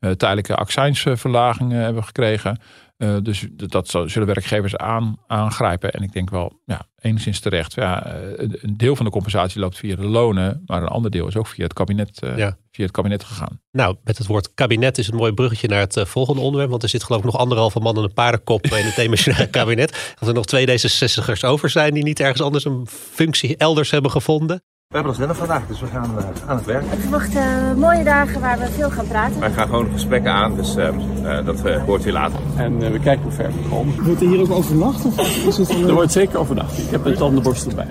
[0.00, 2.60] uh, tijdelijke accijnsverlagingen hebben we gekregen.
[3.02, 5.92] Uh, dus dat zullen werkgevers aan, aangrijpen.
[5.92, 7.74] En ik denk wel, ja, enigszins terecht.
[7.74, 11.36] Ja, een deel van de compensatie loopt via de lonen, maar een ander deel is
[11.36, 12.56] ook via het kabinet, uh, ja.
[12.70, 13.60] via het kabinet gegaan.
[13.70, 16.70] Nou, met het woord kabinet is een mooi bruggetje naar het uh, volgende onderwerp.
[16.70, 20.14] Want er zit geloof ik nog anderhalve man en een paardenkop in het demissionaire kabinet.
[20.18, 24.10] Als er nog twee D66'ers over zijn die niet ergens anders een functie elders hebben
[24.10, 24.62] gevonden.
[24.92, 26.84] We hebben ons wennen vandaag, dus we gaan uh, aan het werk.
[26.84, 29.40] Ik verwacht uh, mooie dagen waar we veel gaan praten.
[29.40, 32.38] Wij gaan gewoon gesprekken aan, dus uh, dat hoort u later.
[32.56, 34.04] En we kijken hoe ver we komen.
[34.04, 35.04] Wordt er hier ook overnacht?
[35.46, 36.78] Is het er wordt zeker overnacht.
[36.78, 37.86] Ik heb een tandenborstel bij.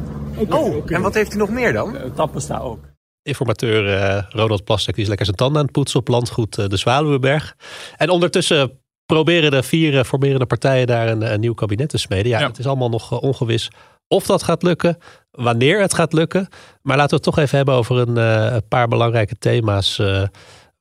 [0.50, 0.96] Oh, okay.
[0.96, 1.96] en wat heeft u nog meer dan?
[2.16, 2.80] Tappesta ook.
[3.22, 7.56] Informateur Ronald Plastek die is lekker zijn tanden aan het poetsen op landgoed de Zwaluwenberg.
[7.98, 12.32] En ondertussen proberen de vier formerende partijen daar een, een nieuw kabinet te smeden.
[12.32, 13.70] Ja, ja, het is allemaal nog ongewis
[14.12, 14.98] of dat gaat lukken,
[15.32, 16.48] wanneer het gaat lukken.
[16.82, 18.16] Maar laten we het toch even hebben over een,
[18.56, 19.98] een paar belangrijke thema's.
[19.98, 20.24] Uh,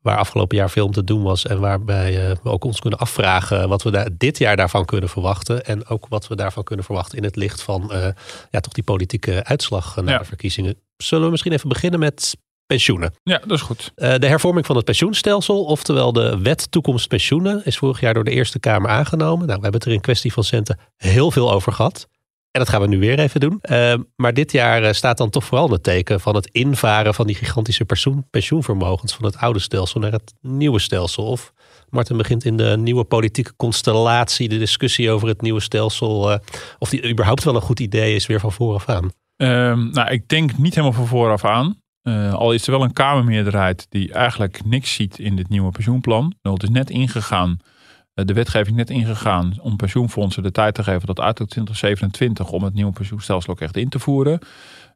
[0.01, 1.47] waar afgelopen jaar veel om te doen was.
[1.47, 5.65] En waarbij we ook ons kunnen afvragen wat we daar dit jaar daarvan kunnen verwachten.
[5.65, 7.93] En ook wat we daarvan kunnen verwachten in het licht van
[8.51, 10.19] ja, toch die politieke uitslag na ja.
[10.19, 10.75] de verkiezingen.
[10.97, 12.37] Zullen we misschien even beginnen met
[12.71, 13.15] pensioenen.
[13.23, 13.93] Ja, dat is goed.
[13.97, 18.25] Uh, de hervorming van het pensioenstelsel, oftewel de wet toekomst pensioenen, is vorig jaar door
[18.25, 19.47] de Eerste Kamer aangenomen.
[19.47, 22.09] Nou, we hebben het er in kwestie van centen heel veel over gehad.
[22.51, 23.59] En dat gaan we nu weer even doen.
[23.71, 27.27] Uh, maar dit jaar uh, staat dan toch vooral het teken van het invaren van
[27.27, 31.25] die gigantische pensioen, pensioenvermogens van het oude stelsel naar het nieuwe stelsel.
[31.25, 31.53] Of
[31.89, 36.39] Martin begint in de nieuwe politieke constellatie, de discussie over het nieuwe stelsel, uh,
[36.79, 39.11] of die überhaupt wel een goed idee is, weer van vooraf aan.
[39.37, 41.81] Um, nou, ik denk niet helemaal van vooraf aan.
[42.03, 46.35] Uh, al is er wel een Kamermeerderheid die eigenlijk niks ziet in dit nieuwe pensioenplan.
[46.43, 47.59] Nou, het is net ingegaan
[48.25, 52.75] de wetgeving net ingegaan om pensioenfondsen de tijd te geven tot uit 2027 om het
[52.75, 54.39] nieuwe pensioenstelsel ook echt in te voeren.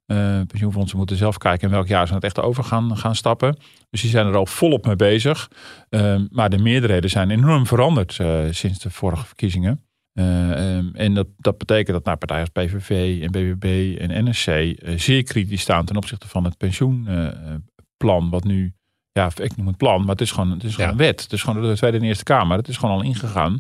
[0.07, 3.57] Uh, pensioenfondsen moeten zelf kijken in welk jaar ze het echt over gaan, gaan stappen.
[3.91, 5.51] Dus die zijn er al volop mee bezig.
[5.91, 9.85] Uh, maar de meerderheden zijn enorm veranderd uh, sinds de vorige verkiezingen.
[10.19, 15.23] Um, en dat, dat betekent dat naar partijen als PVV en BBB en NSC zeer
[15.23, 18.75] kritisch staan ten opzichte van het pensioenplan wat nu
[19.15, 20.93] ja, ik noem het plan, maar het is gewoon, het is gewoon ja.
[20.93, 21.23] een wet.
[21.23, 22.57] Het is gewoon de Tweede en Eerste Kamer.
[22.57, 23.59] Het is gewoon al ingegaan.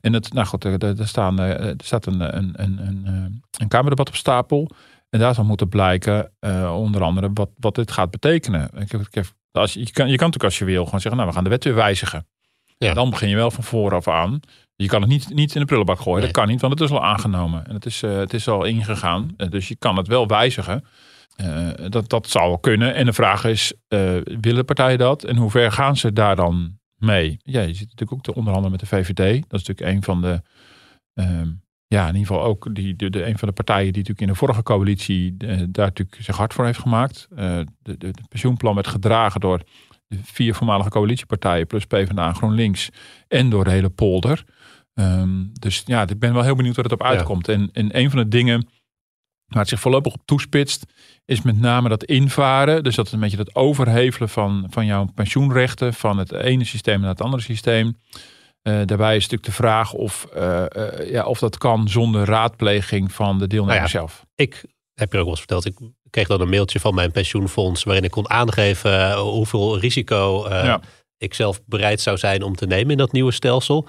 [0.00, 4.08] En het, nou goed, er, er, staan, er staat een, een, een, een, een Kamerdebat
[4.08, 4.70] op stapel.
[5.10, 8.70] En daar zal moeten blijken, uh, onder andere, wat, wat dit gaat betekenen.
[8.78, 11.16] Ik heb, ik heb, als, je, kan, je kan natuurlijk als je wil gewoon zeggen,
[11.16, 12.26] nou, we gaan de wet weer wijzigen.
[12.78, 12.94] Ja.
[12.94, 14.40] Dan begin je wel van vooraf aan.
[14.76, 16.22] Je kan het niet, niet in de prullenbak gooien.
[16.22, 17.66] Dat kan niet, want het is al aangenomen.
[17.66, 19.34] En het is, uh, het is al ingegaan.
[19.36, 20.84] Dus je kan het wel wijzigen.
[21.36, 22.94] Uh, dat, dat zou wel kunnen.
[22.94, 23.72] En de vraag is,
[24.40, 25.24] willen partijen dat?
[25.24, 27.38] En hoe ver gaan ze daar dan mee?
[27.42, 29.42] Ja, je zit natuurlijk ook te onderhandelen met de VVD.
[29.48, 30.42] Dat is natuurlijk een van de...
[31.14, 31.50] Ehm,
[31.86, 34.26] ja, in ieder geval ook die, de, de, een van de partijen die natuurlijk in
[34.26, 37.28] de vorige coalitie daar natuurlijk zich hard voor heeft gemaakt.
[37.30, 39.62] de, de, de pensioenplan werd gedragen door
[40.06, 42.88] de vier voormalige coalitiepartijen plus PvdA GroenLinks
[43.28, 44.44] en door de hele polder.
[44.94, 47.48] Um, dus ja, ik ben wel heel benieuwd waar het op uitkomt.
[47.48, 48.68] En, en een van de dingen
[49.52, 50.84] waar het zich voorlopig op toespitst,
[51.24, 52.82] is met name dat invaren.
[52.84, 57.00] Dus dat is een beetje het overhevelen van, van jouw pensioenrechten van het ene systeem
[57.00, 57.96] naar het andere systeem.
[58.62, 63.12] Uh, daarbij is natuurlijk de vraag of, uh, uh, ja, of dat kan zonder raadpleging
[63.12, 64.26] van de deelnemers nou ja, zelf.
[64.34, 65.64] Ik heb je ook wel eens verteld.
[65.64, 65.78] Ik
[66.10, 70.80] kreeg dan een mailtje van mijn pensioenfonds waarin ik kon aangeven hoeveel risico ja.
[71.18, 73.88] ik zelf bereid zou zijn om te nemen in dat nieuwe stelsel.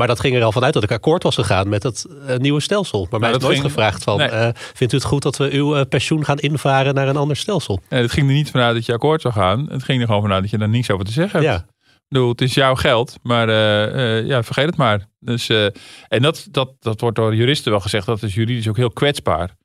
[0.00, 2.60] Maar dat ging er al vanuit dat ik akkoord was gegaan met het uh, nieuwe
[2.60, 3.06] stelsel.
[3.10, 4.28] Maar mij Nou, is nooit ging- gevraagd van, Nee.
[4.28, 7.36] eh, vindt u het goed dat we uw eh, pensioen gaan invaren naar een ander
[7.36, 7.80] stelsel?
[7.88, 9.66] Nee, het ging er niet vanuit dat je akkoord zou gaan.
[9.70, 11.52] Het ging er gewoon vanuit dat je daar niets over te zeggen hebt.
[11.52, 11.64] Ja.
[11.94, 15.06] Ik bedoel, het is jouw geld, maar eh, eh, ja, vergeet het maar.
[15.20, 15.64] Dus, eh,
[16.08, 19.56] en dat, dat, dat wordt door juristen wel gezegd, dat is juridisch ook heel kwetsbaar.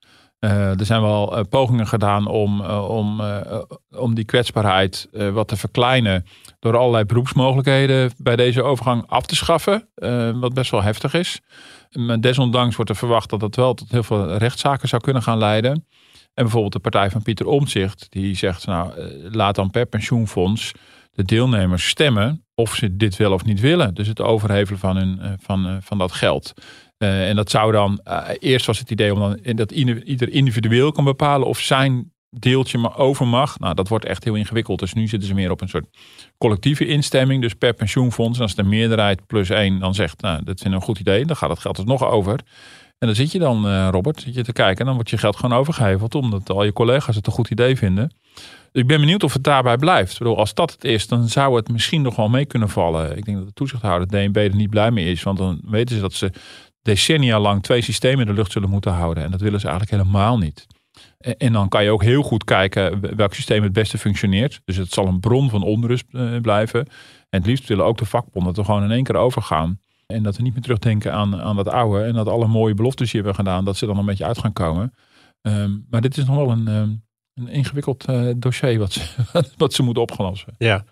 [0.46, 3.22] Eh, er zijn wel eh, pogingen gedaan om, eh, om,
[3.98, 6.26] om die kwetsbaarheid wat te verkleinen.
[6.60, 9.90] Door allerlei beroepsmogelijkheden bij deze overgang af te schaffen.
[10.40, 11.42] wat best wel heftig is.
[12.20, 15.72] Desondanks wordt er verwacht dat dat wel tot heel veel rechtszaken zou kunnen gaan leiden.
[16.34, 18.94] En bijvoorbeeld de partij van Pieter Omtzigt, die zegt, nou,
[19.32, 20.72] laat dan per pensioenfonds
[21.12, 23.94] de deelnemers stemmen of ze dit wel of niet willen.
[23.94, 26.54] Dus het overhevelen van, hun, van, van dat geld.
[27.06, 30.92] Eh, en dat zou dan, eh, eerst was het idee om dan dat ieder individueel
[30.92, 33.60] kan bepalen of zijn deeltje maar over mag.
[33.60, 34.80] Nou, dat wordt echt heel ingewikkeld.
[34.80, 35.86] Dus nu zitten ze meer op een soort
[36.38, 37.42] collectieve instemming.
[37.42, 40.86] Dus per pensioenfonds, en als de meerderheid plus één dan zegt, nou, dat vinden een
[40.86, 42.40] goed idee, dan gaat het geld dus nog over.
[42.98, 45.18] En dan zit je dan, eh, Robert, zit je te kijken en dan wordt je
[45.18, 48.12] geld gewoon overgeheveld, omdat al je collega's het een goed idee vinden.
[48.72, 50.12] Dus ik ben benieuwd of het daarbij blijft.
[50.12, 53.18] Ik bedoel, als dat het is, dan zou het misschien nog wel mee kunnen vallen.
[53.18, 56.02] Ik denk dat de toezichthouder DNB er niet blij mee is, want dan weten ze
[56.02, 56.32] dat ze
[56.86, 59.24] decennia lang twee systemen in de lucht zullen moeten houden.
[59.24, 60.68] En dat willen ze eigenlijk helemaal niet.
[61.38, 64.62] En dan kan je ook heel goed kijken welk systeem het beste functioneert.
[64.66, 66.80] Dus het zal een bron van onrust eh, blijven.
[67.30, 69.80] En het liefst willen ook de vakbonden dat we gewoon in één keer overgaan.
[70.06, 72.04] En dat we niet meer terugdenken aan, aan dat oude.
[72.04, 74.38] En dat alle mooie beloftes die we hebben gedaan, dat ze dan een beetje uit
[74.38, 74.94] gaan komen.
[75.42, 76.90] Ehm, maar dit is nog wel een, ehm,
[77.34, 79.02] een ingewikkeld eh, dossier wat ze,
[79.58, 80.56] wat ze moeten opgelossen.
[80.58, 80.86] Ja.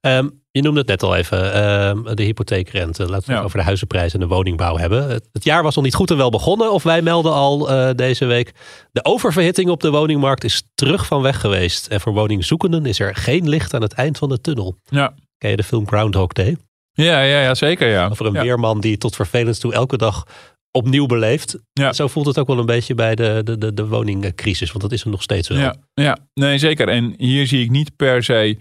[0.00, 3.00] Ehm, je noemde het net al even, ehm, de hypotheekrente.
[3.02, 3.44] Laten we het Ja.
[3.44, 5.08] over de huizenprijs en de woningbouw hebben.
[5.10, 6.72] Het, het jaar was nog niet goed en wel begonnen.
[6.72, 8.52] Of wij melden al eh, deze week.
[8.92, 11.86] De oververhitting op de woningmarkt is terug van weg geweest.
[11.86, 14.76] En voor woningzoekenden is er geen licht aan het eind van de tunnel.
[14.88, 16.56] Ja, Ken je de film Groundhog Day?
[16.92, 18.08] ja, ja, ja zeker ja.
[18.08, 18.42] Over een ja.
[18.42, 20.24] weerman die tot vervelend toe elke dag
[20.70, 21.58] opnieuw beleeft.
[21.72, 21.92] Ja.
[21.92, 24.68] Zo voelt het ook wel een beetje bij de, de, de, de woningcrisis.
[24.70, 25.58] Want dat is er nog steeds wel.
[25.58, 26.88] Ja, ja, nee zeker.
[26.88, 28.58] En hier zie ik niet per se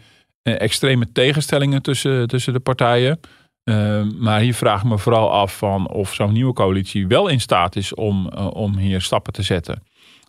[0.55, 3.19] extreme tegenstellingen tussen, tussen de partijen.
[3.63, 7.41] Eh, maar hier vraag ik me vooral af van of zo'n nieuwe coalitie wel in
[7.41, 9.83] staat is om, eh, om hier stappen te zetten.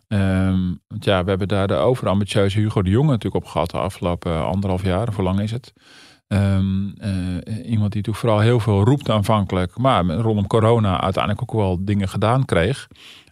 [0.07, 3.77] Ehm, want ja, we hebben daar de overambitieuze Hugo de Jonge natuurlijk op gehad de
[3.77, 5.07] afgelopen anderhalf jaar.
[5.07, 5.73] Of hoe lang is het?
[6.27, 7.11] Ehm, eh,
[7.45, 9.77] iemand die natuurlijk vooral heel veel roept aanvankelijk.
[9.77, 12.87] Maar rondom corona uiteindelijk ook wel dingen gedaan kreeg.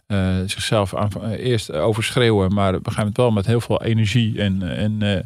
[0.08, 4.42] Eh, zichzelf eh, eerst overschreeuwen, maar op een gegeven moment wel met heel veel energie
[4.42, 5.24] en, en eh,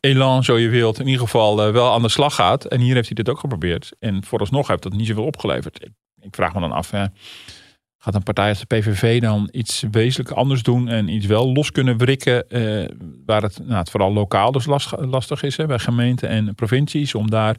[0.00, 2.64] elan, zo je wilt, in ieder geval eh, wel aan de slag gaat.
[2.64, 3.92] En hier heeft hij dit ook geprobeerd.
[3.98, 5.84] En vooralsnog heeft dat niet zoveel opgeleverd.
[5.84, 7.04] Ik, ik vraag me dan af, hè,
[7.98, 11.72] gaat een partij als de PVV dan iets wezenlijk anders doen en iets wel los
[11.72, 12.88] kunnen wrikken, eh,
[13.26, 17.14] waar het, nou, het vooral lokaal dus last- lastig is, hè, bij gemeenten en provincies,
[17.14, 17.56] om daar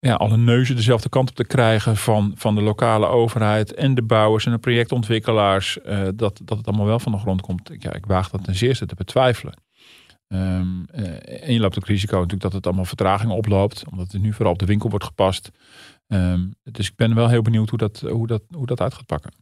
[0.00, 4.02] ja, alle neuzen dezelfde kant op te krijgen van, van de lokale overheid en de
[4.02, 7.70] bouwers en de projectontwikkelaars, eh, dat, dat het allemaal wel van de grond komt.
[7.78, 9.54] Ja, ik waag dat ten zeerste te betwijfelen.
[10.28, 14.22] Ehm, eh, en je loopt ook risico natuurlijk dat het allemaal vertragingen oploopt, omdat het
[14.22, 15.50] nu vooral op de winkel wordt gepast.
[16.08, 19.06] Ehm, dus ik ben wel heel benieuwd hoe dat, hoe dat, hoe dat uit gaat
[19.06, 19.32] pakken.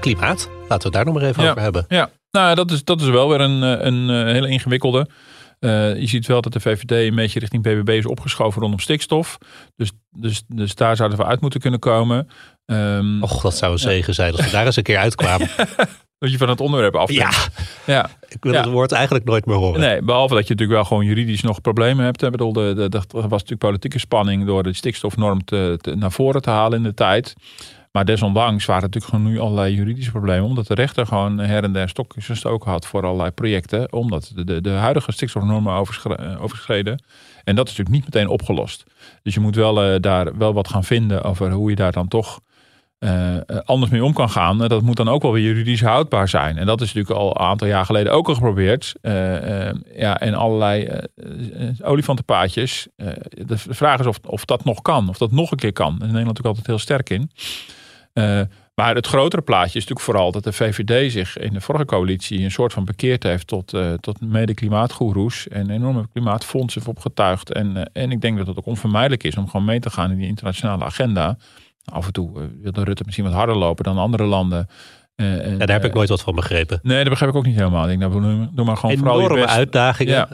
[0.00, 1.50] Klimaat, laten we daar nog maar even Ja.
[1.50, 1.84] over hebben.
[1.88, 5.08] Ja, nou dat is, dat is wel weer een, eh, een, eh, hele ingewikkelde.
[5.98, 9.38] Je ziet wel dat de VVD een beetje richting BBB is opgeschoven rondom stikstof.
[9.76, 12.28] Dus, dus, dus daar zouden we uit moeten kunnen komen.
[12.66, 15.48] Ehm, Och, dat zou een zegen zijn als we daar eens een keer uitkwamen.
[16.18, 17.30] dat je van het onderwerp af Ja,
[17.86, 18.10] ja.
[18.28, 18.60] ik wil Ja.
[18.60, 19.80] het woord eigenlijk nooit meer horen.
[19.80, 22.22] Nee, behalve dat je natuurlijk wel gewoon juridisch nog problemen hebt.
[22.22, 25.94] Ik bedoel, de, de, de- er was natuurlijk politieke spanning door de stikstofnorm te, te-
[25.96, 27.34] naar voren te halen in de tijd.
[27.92, 30.44] Maar desondanks waren natuurlijk gewoon nu allerlei juridische problemen.
[30.48, 33.92] Omdat de rechter gewoon her en der stokjes en stoken had voor allerlei projecten.
[33.92, 35.72] Omdat de, de, de huidige stikstofnormen
[36.40, 37.02] overschreden.
[37.44, 38.84] En dat is natuurlijk niet meteen opgelost.
[39.22, 42.08] Dus je moet wel uh, daar wel wat gaan vinden over hoe je daar dan
[42.08, 42.40] toch
[43.04, 44.58] uh, anders mee om kan gaan.
[44.58, 46.58] Dat moet dan ook wel weer juridisch houdbaar zijn.
[46.58, 48.94] En dat is natuurlijk al een aantal jaar geleden ook al geprobeerd.
[49.96, 50.90] Ja, en allerlei
[51.82, 52.88] olifantenpaadjes.
[53.26, 55.08] de vraag is of, of dat nog kan.
[55.08, 55.92] Of dat nog een keer kan.
[55.92, 57.30] In Nederland natuurlijk altijd heel sterk in.
[58.74, 62.44] maar het grotere plaatje is natuurlijk vooral dat de VVD zich in de vorige coalitie
[62.44, 67.52] een soort van bekeerd heeft tot, tot mede klimaatgoeroes en enorme klimaatfondsen opgetuigd.
[67.52, 70.18] En, en ik denk dat het ook onvermijdelijk is om gewoon mee te gaan in
[70.18, 71.36] die internationale agenda.
[71.84, 74.66] Af en toe uh, wilde Rutte misschien wat harder lopen dan andere landen.
[75.16, 76.78] Uh, en, ja, daar heb ik nooit wat van begrepen.
[76.82, 77.82] Nee, dat begrijp ik ook niet helemaal.
[77.82, 79.48] Ik denk, nou, doe maar gewoon vooral je best.
[79.48, 80.12] uitdagingen.
[80.12, 80.24] Ja,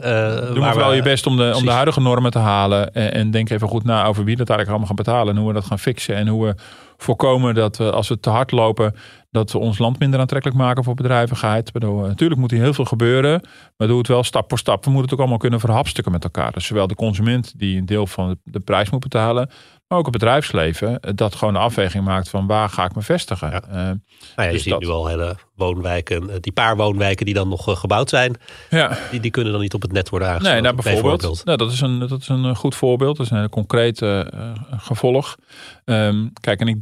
[0.53, 2.93] doe maar vooral je best om de, om de huidige normen te halen.
[2.93, 5.33] En, en, denk even goed na over wie dat eigenlijk allemaal gaan betalen.
[5.33, 6.15] En hoe we dat gaan fixen.
[6.15, 6.55] En hoe we
[6.97, 8.95] voorkomen dat we, als we te hard lopen,
[9.31, 11.71] dat we ons land minder aantrekkelijk maken voor bedrijvigheid.
[11.71, 13.41] Bedoel, natuurlijk moet hier heel veel gebeuren,
[13.77, 14.83] maar doe het wel stap voor stap.
[14.83, 16.51] We moeten het ook allemaal kunnen verhapstukken met elkaar.
[16.51, 19.49] Dus zowel de consument die een deel van de prijs moet betalen,
[19.89, 23.49] maar ook het bedrijfsleven dat gewoon de afweging maakt van waar ga ik me vestigen.
[23.49, 23.63] Ja.
[23.67, 23.99] Uh, nou
[24.35, 28.09] ja, je dus ziet nu al hele woonwijken, die paar woonwijken die dan nog gebouwd
[28.09, 28.35] zijn,
[28.69, 28.97] ja.
[29.11, 30.63] die, die kunnen dan niet op het net worden aangesloten.
[30.63, 31.45] Nee, nou, bijvoorbeeld.
[31.45, 34.21] Nou, dat, is een, dat is een goed voorbeeld, dat is een concreet uh,
[34.71, 35.37] gevolg.
[35.85, 36.77] Um, kijk, en ik,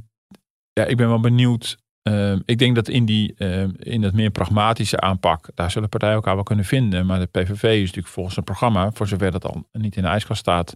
[0.74, 4.30] ja, ik ben wel benieuwd Ehm, ik denk dat in, die, uh, in het meer
[4.30, 7.06] pragmatische aanpak, daar zullen partijen elkaar wel kunnen vinden.
[7.06, 10.08] Maar de PVV is natuurlijk volgens een programma, voor zover dat al niet in de
[10.08, 10.76] ijskast staat,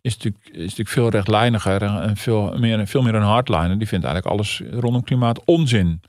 [0.00, 3.78] is natuurlijk, is natuurlijk veel rechtlijniger en veel meer, veel meer een hardliner.
[3.78, 6.00] Die vindt eigenlijk alles rondom klimaat onzin.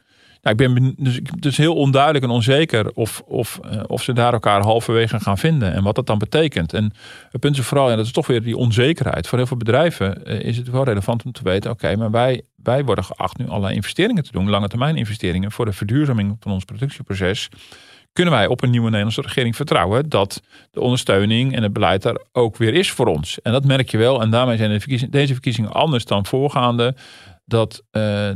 [0.41, 4.33] Nou, ik ben dus, dus heel onduidelijk en onzeker of, of, uh, of ze daar
[4.33, 6.73] elkaar halverwege gaan vinden en wat dat dan betekent.
[6.73, 6.93] En
[7.31, 9.27] het punt is vooral, en dat is toch weer die onzekerheid.
[9.27, 12.41] Voor heel veel bedrijven uh, is het wel relevant om te weten: oké, maar wij,
[12.63, 16.51] wij worden geacht nu allerlei investeringen te doen, lange termijn investeringen voor de verduurzaming van
[16.51, 17.49] ons productieproces.
[18.13, 22.25] Kunnen wij op een nieuwe Nederlandse regering vertrouwen dat de ondersteuning en het beleid er
[22.31, 23.41] ook weer is voor ons?
[23.41, 24.21] En dat merk je wel.
[24.21, 26.95] En daarmee zijn deze verkiezingen anders dan voorgaande
[27.45, 28.29] dat, uh,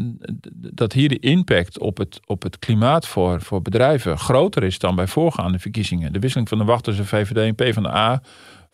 [0.52, 4.96] dat hier de impact op het, op het klimaat voor, voor bedrijven groter is dan
[4.96, 6.14] bij voorgaande verkiezingen.
[6.14, 8.22] De wisseling van de wacht tussen VVD en PvdA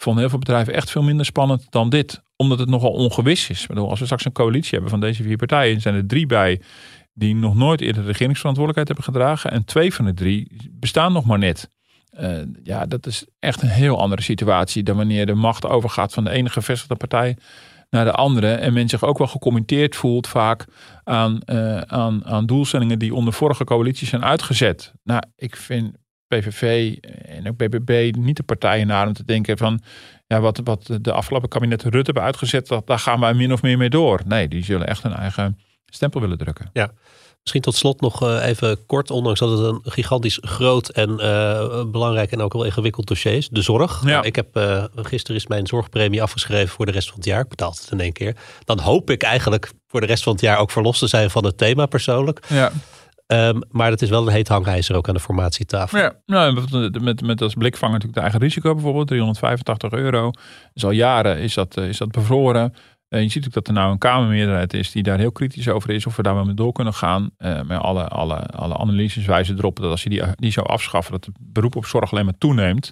[0.01, 2.21] vonden heel veel bedrijven echt veel minder spannend dan dit.
[2.35, 3.67] Omdat het nogal ongewis is.
[3.67, 6.61] Bedoel, als we straks een coalitie hebben van deze vier partijen, zijn er drie bij
[7.13, 9.51] die nog nooit eerder regeringsverantwoordelijkheid hebben gedragen.
[9.51, 11.69] En twee van de drie bestaan nog maar net.
[12.19, 16.23] Uh, ja, dat is echt een heel andere situatie dan wanneer de macht overgaat van
[16.23, 17.37] de ene gevestigde partij
[17.89, 18.53] naar de andere.
[18.53, 20.65] En men zich ook wel gecommenteerd voelt vaak
[21.03, 24.93] aan, uh, aan, aan doelstellingen die onder vorige coalities zijn uitgezet.
[25.03, 25.95] Nou, ik vind
[26.37, 29.81] PVV en ook BBB niet de partijen naar om te denken van
[30.27, 33.61] ja, wat, wat de afgelopen kabinet Rutte hebben uitgezet, dat, daar gaan wij min of
[33.61, 34.21] meer mee door.
[34.25, 36.69] Nee, die zullen echt een eigen stempel willen drukken.
[36.73, 36.91] Ja.
[37.41, 41.83] Misschien tot slot nog eh, even kort, ondanks dat het een gigantisch groot en uh,
[41.85, 43.49] belangrijk en ook wel ingewikkeld dossier is.
[43.49, 44.01] De zorg.
[44.05, 44.23] Ja.
[44.23, 47.41] Ik heb uh, gisteren is mijn zorgpremie afgeschreven voor de rest van het jaar.
[47.41, 48.35] Ik betaal het in één keer.
[48.65, 51.45] Dan hoop ik eigenlijk voor de rest van het jaar ook verlost te zijn van
[51.45, 52.45] het thema persoonlijk.
[52.47, 52.71] Ja.
[53.33, 55.97] Um, maar dat is wel een heet hangijzer ook aan de formatietafel.
[55.97, 59.07] Ja, nou, met, met, met als blikvanger natuurlijk de eigen risico bijvoorbeeld.
[59.07, 60.31] 385 euro.
[60.73, 62.73] Dus al jaren is dat, is dat bevroren.
[63.09, 65.89] Uh, je ziet ook dat er nou een Kamermeerderheid is die daar heel kritisch over
[65.89, 67.29] is of we daar wel mee door kunnen gaan.
[67.37, 71.11] Uh, maar alle, alle, alle analyses wijzen erop dat als je die, die zou afschaffen,
[71.11, 72.91] dat het beroep op zorg alleen maar toeneemt.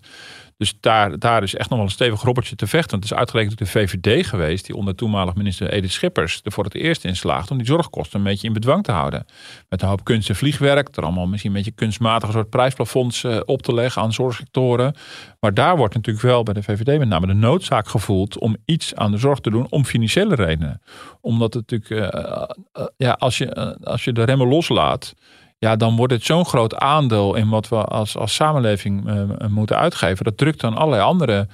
[0.59, 2.95] Dus daar, daar is echt nog wel een stevig robbertje te vechten.
[2.95, 6.75] Het is uitgerekend de VVD geweest, die onder toenmalig minister Edith Schippers er voor het
[6.75, 9.25] eerst in slaagt om die zorgkosten een beetje in bedwang te houden.
[9.69, 13.39] Met een hoop kunst en vliegwerk, er allemaal misschien een beetje kunstmatige soort prijsplafonds uh,
[13.45, 14.95] op te leggen aan zorgsectoren.
[15.39, 18.95] Maar daar wordt natuurlijk wel bij de VVD met name de noodzaak gevoeld om iets
[18.95, 20.81] aan de zorg te doen om financiële redenen.
[21.21, 22.43] Omdat het natuurlijk, uh,
[22.77, 25.13] uh, ja, als je, als je de remmen loslaat
[25.59, 29.77] ja, dan wordt het zo'n groot aandeel in wat we als, als samenleving uh, moeten
[29.77, 30.23] uitgeven.
[30.23, 31.47] Dat drukt dan allerlei andere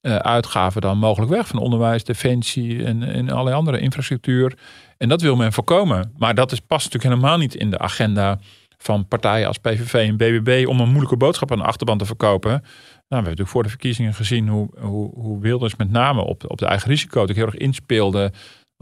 [0.00, 1.46] uh, uitgaven dan mogelijk weg.
[1.46, 4.58] Van onderwijs, defensie en, en allerlei andere infrastructuur.
[4.98, 6.12] En dat wil men voorkomen.
[6.18, 8.38] Maar dat is, past natuurlijk helemaal niet in de agenda
[8.78, 12.50] van partijen als PVV en BBB om een moeilijke boodschap aan de achterban te verkopen.
[12.50, 16.50] Nou, we hebben natuurlijk voor de verkiezingen gezien hoe, hoe, hoe Wilders met name op,
[16.50, 18.32] op de eigen risico natuurlijk heel erg inspeelde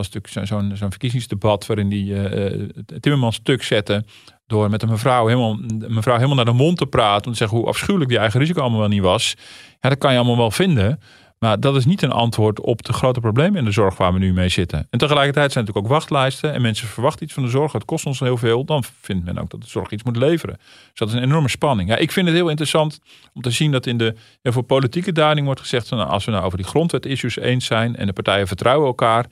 [0.00, 2.68] was natuurlijk zo'n zo'n verkiezingsdebat waarin die uh,
[3.00, 4.04] Timmermans stuk zette.
[4.50, 5.58] Door met een mevrouw helemaal,
[5.88, 7.26] mevrouw helemaal naar de mond te praten.
[7.26, 9.34] Om te zeggen hoe afschuwelijk die eigen risico allemaal wel niet was.
[9.80, 11.00] Ja, dat kan je allemaal wel vinden.
[11.38, 14.18] Maar dat is niet een antwoord op de grote problemen in de zorg waar we
[14.18, 14.86] nu mee zitten.
[14.90, 16.52] En tegelijkertijd zijn natuurlijk ook wachtlijsten.
[16.52, 17.72] En mensen verwachten iets van de zorg.
[17.72, 18.64] Het kost ons heel veel.
[18.64, 20.56] Dan vindt men ook dat de zorg iets moet leveren.
[20.56, 21.88] Dus dat is een enorme spanning.
[21.88, 23.00] Ja, ik vind het heel interessant
[23.34, 25.90] om te zien dat in de voor politieke duiding wordt gezegd.
[25.90, 27.96] Nou, als we nou over die grondwet-issues eens zijn.
[27.96, 29.26] En de partijen vertrouwen elkaar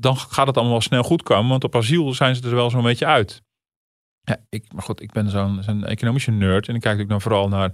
[0.00, 1.50] dan gaat het allemaal wel snel goed komen.
[1.50, 3.42] Want op asiel zijn ze er wel zo'n beetje uit.
[4.22, 6.68] Ja, ik, maar goed, ik ben zo'n economische nerd.
[6.68, 7.72] En ik kijk natuurlijk dan vooral naar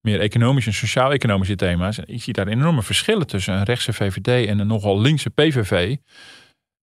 [0.00, 1.98] meer economische en sociaal-economische thema's.
[1.98, 5.96] En ik zie daar enorme verschillen tussen een rechtse VVD en een nogal linkse PVV.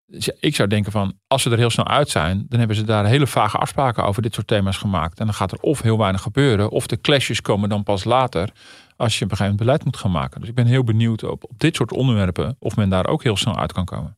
[0.06, 2.84] Dus ik zou denken van, als ze er heel snel uit zijn, dan hebben ze
[2.84, 5.18] daar hele vage afspraken over dit soort thema's gemaakt.
[5.18, 8.52] En dan gaat er of heel weinig gebeuren, of de clashes komen dan pas later,
[8.96, 10.40] als je op een gegeven moment beleid moet gaan maken.
[10.40, 13.36] Dus ik ben heel benieuwd op, op dit soort onderwerpen, of men daar ook heel
[13.36, 14.16] snel uit kan komen.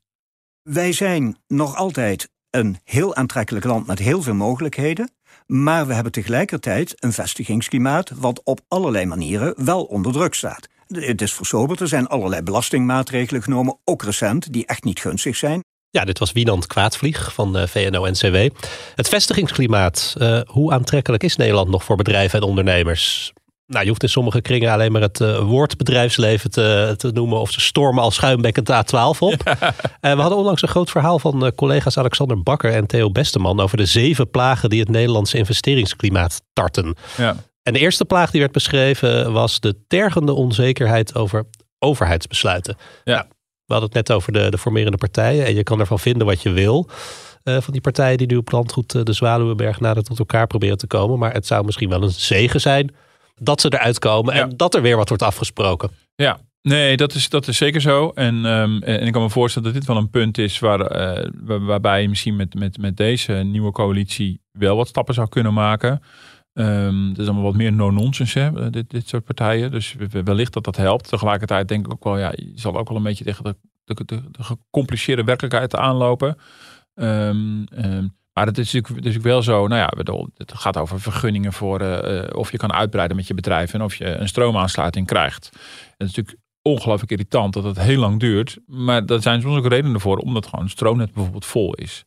[0.63, 5.11] Wij zijn nog altijd een heel aantrekkelijk land met heel veel mogelijkheden.
[5.47, 10.69] Maar we hebben tegelijkertijd een vestigingsklimaat wat op allerlei manieren wel onder druk staat.
[10.89, 15.63] Het is versoberd, er zijn allerlei belastingmaatregelen genomen, ook recent, die echt niet gunstig zijn.
[15.91, 18.37] Ja, dit was Wienand Kwaadvlieg van de VNO-NCW.
[18.95, 23.33] Het vestigingsklimaat, uh, hoe aantrekkelijk is Nederland nog voor bedrijven en ondernemers?
[23.67, 27.41] Nou, je hoeft in sommige kringen alleen maar het uh, woord bedrijfsleven te, te, noemen.
[27.41, 29.43] Of ze stormen al schuimbekkend de A12 op.
[29.45, 29.75] Ja.
[30.01, 33.61] Uh, we hadden onlangs een groot verhaal van uh, collega's Alexander Bakker en Theo Besteman.
[33.61, 36.95] over de zeven plagen die het Nederlandse investeringsklimaat tarten.
[37.17, 37.37] Ja.
[37.63, 41.47] En de eerste plaag die werd beschreven was de tergende onzekerheid over
[41.79, 42.77] overheidsbesluiten.
[43.05, 43.15] Ja.
[43.15, 43.27] Nou,
[43.67, 45.47] we hadden het net over de, de formerende partijen.
[45.47, 46.89] En je kan ervan vinden wat je wil.
[47.45, 51.19] van die partijen die nu op landgoed de Zwaluwenberg nader tot elkaar proberen te komen.
[51.19, 52.95] Maar het zou misschien wel een zegen zijn
[53.35, 55.91] dat ze eruit komen en dat er weer wat wordt afgesproken.
[56.15, 58.11] Ja, Nee, dat is, dat is zeker zo.
[58.15, 61.59] En, um, en ik kan me voorstellen dat dit wel een punt is waar, uh,
[61.61, 66.03] waarbij je misschien met, met, met deze nieuwe coalitie wel wat stappen zou kunnen maken.
[66.53, 69.71] Um, het is allemaal wat meer no-nonsense, hè, dit, dit soort partijen.
[69.71, 71.09] Dus wellicht dat dat helpt.
[71.09, 74.05] Tegelijkertijd denk ik ook wel, ja, je zal ook wel een beetje tegen de, de,
[74.05, 76.37] de, de gecompliceerde werkelijkheid aanlopen.
[76.95, 77.65] Um,
[78.35, 82.23] maar het is natuurlijk, natuurlijk wel zo, nou ja, het gaat over vergunningen voor uh,
[82.33, 85.45] of je kan uitbreiden met je bedrijf en of je een stroomaansluiting krijgt.
[85.45, 88.59] Het is natuurlijk ongelooflijk irritant dat het heel lang duurt.
[88.67, 92.05] Maar daar zijn soms ook redenen voor, omdat gewoon het stroomnet bijvoorbeeld vol is.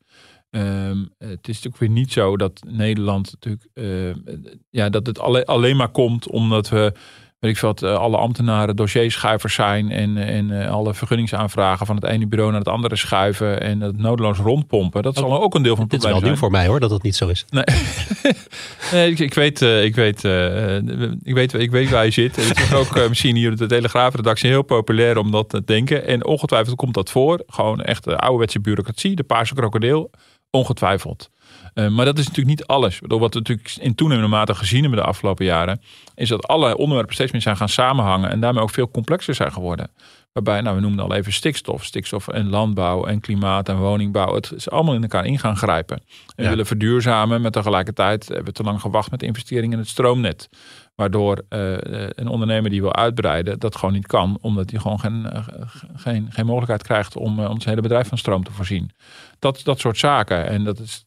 [0.50, 4.36] Um, het is natuurlijk weer niet zo dat Nederland natuurlijk, uh,
[4.70, 6.94] ja, dat het alleen, alleen maar komt omdat we
[7.40, 12.06] weet ik wat, eh, alle ambtenaren dossierschuivers zijn en, en uh, alle vergunningsaanvragen van het
[12.06, 15.04] ene bureau naar het andere schuiven en het nodeloos rondpompen.
[15.04, 16.14] Dat zal ook een deel van het probleem zijn.
[16.14, 17.46] Dit is wel nieuw voor mij hoor, dat het niet zo is.
[17.50, 17.64] Nee,
[18.92, 20.24] nee ik, ik, weet, ik, weet,
[21.24, 22.36] ik, weet, ik weet waar je zit.
[22.36, 26.06] Het is ook misschien hier de Telegraafredactie heel populair om dat te denken.
[26.06, 27.44] En ongetwijfeld komt dat voor.
[27.48, 30.10] Gewoon echt de ouderwetse bureaucratie, de paarse krokodil.
[30.52, 31.30] Ongetwijfeld.
[31.78, 33.00] Uh, maar dat is natuurlijk niet alles.
[33.00, 35.82] Wat we natuurlijk in toenemende mate gezien hebben de afgelopen jaren,
[36.16, 39.52] is dat alle onderwerpen steeds meer zijn gaan samenhangen en daarmee ook veel complexer zijn
[39.52, 39.90] geworden.
[40.34, 44.36] Waarbij, nou, we noemden al even stikstof, stikstof en landbouw en klimaat en woningbouw.
[44.36, 45.98] Het is allemaal in elkaar in gaan grijpen.
[46.36, 49.88] En we willen verduurzamen, maar tegelijkertijd hebben we te lang gewacht met investeringen in het
[49.88, 50.50] stroomnet.
[50.98, 51.78] Waardoor uh,
[52.10, 55.48] een ondernemer die wil uitbreiden, dat gewoon niet kan, omdat hij gewoon geen, uh,
[55.95, 58.91] geen, geen mogelijkheid krijgt om, om zijn hele bedrijf van stroom te voorzien.
[59.39, 60.48] Dat, dat soort zaken.
[60.48, 61.06] En dat is,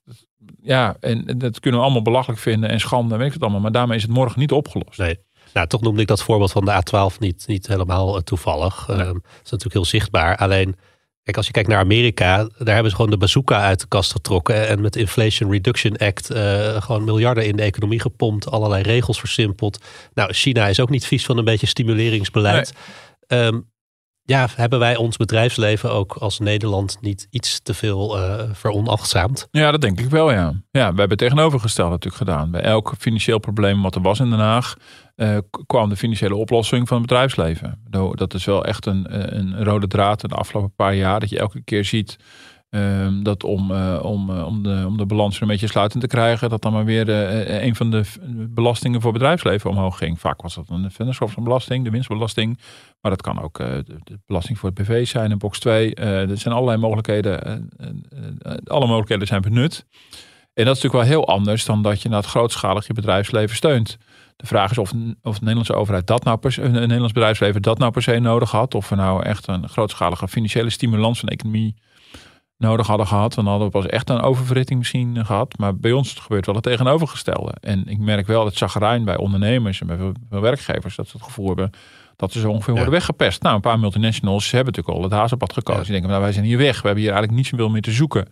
[0.62, 3.60] ja, en dat kunnen we allemaal belachelijk vinden en schande, weet ik het allemaal.
[3.60, 4.98] Maar daarmee is het morgen niet opgelost.
[4.98, 5.18] Nee.
[5.54, 8.88] Nou, toch noemde ik dat voorbeeld van de A12 niet, niet helemaal toevallig.
[8.88, 8.98] Nee.
[8.98, 10.36] Um, dat is natuurlijk heel zichtbaar.
[10.36, 10.76] Alleen,
[11.22, 14.12] kijk, als je kijkt naar Amerika, daar hebben ze gewoon de bazooka uit de kast
[14.12, 14.68] getrokken.
[14.68, 18.50] En met de Inflation Reduction Act uh, gewoon miljarden in de economie gepompt.
[18.50, 19.84] Allerlei regels versimpeld.
[20.14, 22.72] Nou, China is ook niet vies van een beetje stimuleringsbeleid.
[23.26, 23.42] Nee.
[23.42, 23.68] Um,
[24.22, 29.48] ja, hebben wij ons bedrijfsleven ook als Nederland niet iets te veel uh, veronachtzaamd?
[29.50, 30.44] Ja, dat denk ik wel, ja.
[30.70, 32.50] Ja, we hebben het tegenovergesteld natuurlijk gedaan.
[32.50, 34.76] Bij elk financieel probleem wat er was in Den Haag,
[35.20, 37.80] uh, kwam de financiële oplossing van het bedrijfsleven.
[38.14, 41.38] Dat is wel echt een, een rode draad in de afgelopen paar jaar, dat je
[41.38, 42.18] elke keer ziet
[42.76, 46.62] Um, dat om, uh, om, de, om de balans een beetje sluitend te krijgen, dat
[46.62, 47.08] dan maar weer
[47.62, 48.04] een van de
[48.50, 50.20] belastingen voor bedrijfsleven omhoog ging.
[50.20, 52.58] Vaak was dat een vennootschapsbelasting, de winstbelasting.
[53.00, 55.94] Maar dat kan ook de, de, belasting voor het BV zijn, een box 2.
[55.94, 57.70] er zijn allerlei mogelijkheden.
[58.64, 59.86] alle mogelijkheden zijn benut.
[60.54, 63.56] En dat is natuurlijk wel heel anders dan dat je naar het grootschalig je bedrijfsleven
[63.56, 63.98] steunt.
[64.40, 67.62] De vraag is of, of de Nederlandse overheid dat nou per se, een Nederlands bedrijfsleven
[67.62, 68.74] dat nou per se nodig had.
[68.74, 71.74] Of we nou echt een grootschalige financiële stimulans van de economie
[72.56, 73.34] nodig hadden gehad.
[73.34, 75.58] Dan hadden we pas echt een oververhitting misschien gehad.
[75.58, 77.52] Maar bij ons gebeurt wel het tegenovergestelde.
[77.60, 81.26] En ik merk wel het zagrijn bij ondernemers en bij veel werkgevers dat ze het
[81.26, 81.70] gevoel hebben
[82.16, 83.42] dat ze zo ongeveer worden weggepest.
[83.42, 85.82] Nou, een paar multinationals hebben natuurlijk al het hazenpad gekozen.
[85.82, 86.80] Die denken, nou, wij zijn hier weg.
[86.80, 88.28] We hebben hier eigenlijk niet zoveel meer te zoeken.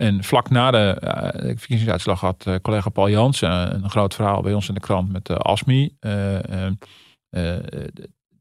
[0.00, 4.54] En vlak na de uh, verkiezingsuitslag had uh, collega Paul Jansen een groot verhaal bij
[4.54, 5.96] ons in de krant met uh, ASMI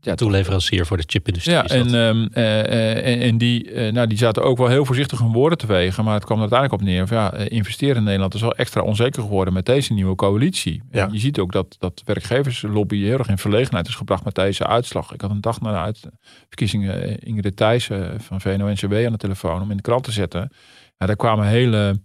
[0.01, 1.55] ja, toeleverancier voor de chipindustrie.
[1.55, 5.57] Ja, en, um, en, en, die, nou, die zaten ook wel heel voorzichtig hun woorden
[5.57, 6.03] te wegen.
[6.03, 7.07] Maar het kwam er uiteindelijk op neer.
[7.07, 10.81] Van, ja, investeren in Nederland is wel extra onzeker geworden met deze nieuwe coalitie.
[10.91, 11.09] Ja.
[11.11, 15.13] je ziet ook dat, dat werkgeverslobby heel erg in verlegenheid is gebracht met deze uitslag.
[15.13, 16.11] Ik had een dag na de
[16.47, 20.51] verkiezingen Ingrid Thijssen van VNO-NCW aan de telefoon om in de krant te zetten.
[20.99, 22.01] Ja, daar kwamen hele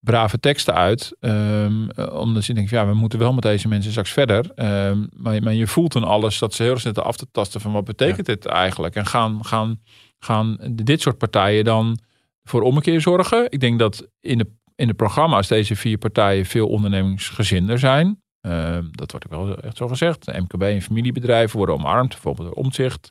[0.00, 1.16] brave teksten uit.
[1.20, 4.50] Um, omdat je denkt, ja, we moeten wel met deze mensen straks verder.
[4.88, 7.72] Um, maar, maar, je voelt dan alles dat ze heel zitten af te tasten van
[7.72, 8.94] wat betekent dit eigenlijk?
[8.94, 9.80] En gaan, gaan,
[10.18, 11.98] gaan dit soort partijen dan
[12.42, 13.46] voor ommekeer zorgen?
[13.50, 18.22] Ik denk dat in de, in de programma's deze vier partijen veel ondernemingsgezinder zijn.
[18.46, 20.26] Uh, dat wordt ook wel echt zo gezegd.
[20.26, 23.08] MKB en familiebedrijven worden omarmd, bijvoorbeeld door omzicht.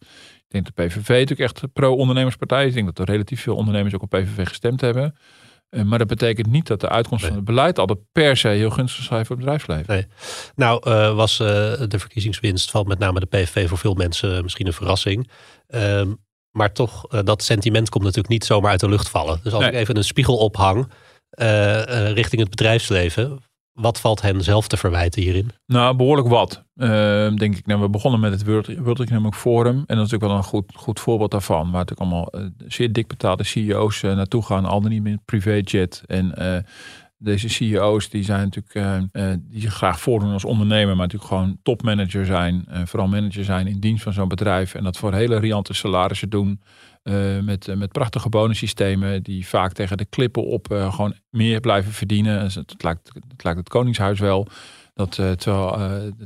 [0.53, 2.67] Denk de PVV natuurlijk echt pro-ondernemerspartij is.
[2.67, 5.15] Ik denk dat er relatief veel ondernemers ook op PVV gestemd hebben.
[5.69, 8.69] Eh, maar dat betekent niet dat de uitkomst van het beleid altijd per se heel
[8.69, 9.93] gunstig zijn voor het bedrijfsleven.
[9.93, 10.05] Nee.
[10.55, 11.47] Nou, uh, was uh,
[11.87, 15.29] de verkiezingswinst van met name de PVV voor veel mensen misschien een verrassing.
[15.69, 16.01] Uh,
[16.51, 19.39] maar toch, dat sentiment komt natuurlijk niet zomaar uit de lucht vallen.
[19.43, 19.71] Dus als nee.
[19.71, 20.91] ik even een spiegel ophang
[22.13, 23.41] richting het bedrijfsleven.
[23.73, 25.51] Wat valt hen zelf te verwijten hierin?
[25.65, 26.63] Nou, behoorlijk wat.
[26.75, 26.87] Uh,
[27.35, 27.65] denk ik.
[27.65, 29.75] Nou, we begonnen met het World, World Economic Forum.
[29.75, 31.71] En dat is natuurlijk wel een goed, goed voorbeeld daarvan.
[31.71, 34.65] Waar natuurlijk allemaal uh, zeer dik betaalde CEO's uh, naartoe gaan.
[34.65, 36.03] Al dan niet met privéjet.
[36.07, 36.63] En eh,
[37.23, 39.09] deze CEO's die zijn natuurlijk
[39.39, 40.95] die zich graag voordoen als ondernemer.
[40.95, 42.65] Maar natuurlijk gewoon topmanager zijn.
[42.85, 44.75] vooral manager zijn in dienst van zo'n bedrijf.
[44.75, 46.61] En dat voor hele riante salarissen doen.
[47.41, 52.43] Met, met prachtige bonussystemen die vaak tegen de klippen op gewoon meer blijven verdienen.
[52.43, 53.09] Dus het lijkt
[53.43, 54.47] het Koningshuis wel.
[54.93, 55.71] Dat terwijl,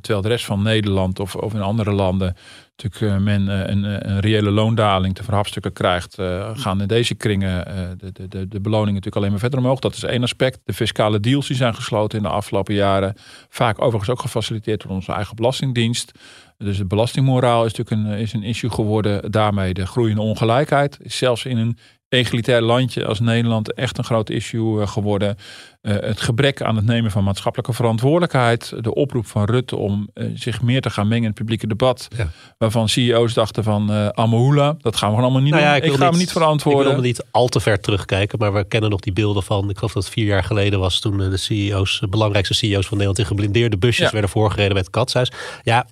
[0.01, 2.36] terwijl de rest van Nederland of, of in andere landen
[2.76, 6.18] natuurlijk men een, een, reële loondaling te verhapstukken krijgt,
[6.53, 7.65] gaan in deze kringen
[7.97, 9.80] de, de, de, de beloningen natuurlijk alleen maar verder omhoog.
[9.80, 10.59] Dat is één aspect.
[10.63, 13.13] De fiscale deals die zijn gesloten in de afgelopen jaren,
[13.49, 16.11] vaak overigens ook gefaciliteerd door onze eigen belastingdienst.
[16.57, 19.32] Dus de belastingmoraal is natuurlijk een, is een issue geworden.
[19.32, 20.99] Daarmee de groeiende ongelijkheid.
[21.03, 21.78] Zelfs in een
[22.10, 25.38] egalitair landje als Nederland echt een groot issue eh, geworden.
[25.82, 28.74] Uh, het gebrek aan het nemen van maatschappelijke verantwoordelijkheid.
[28.84, 32.08] De oproep van Rutte om uh, zich meer te gaan mengen in het publieke debat.
[32.18, 32.30] Ja.
[32.58, 35.76] Waarvan CEO's dachten van uh, Amahula, dat gaan we gewoon allemaal niet nou ja.
[35.76, 36.88] Ik, ik ga me niet verantwoorden.
[36.88, 39.76] Ik wil niet al te ver terugkijken, maar we kennen nog die beelden van, ik
[39.76, 43.20] geloof dat het vier jaar geleden was, toen de CEO's, de belangrijkste CEO's van Nederland
[43.20, 44.12] in geblindeerde busjes ja.
[44.12, 45.32] werden voorgereden met het katshuis.
[45.64, 45.88] Ja,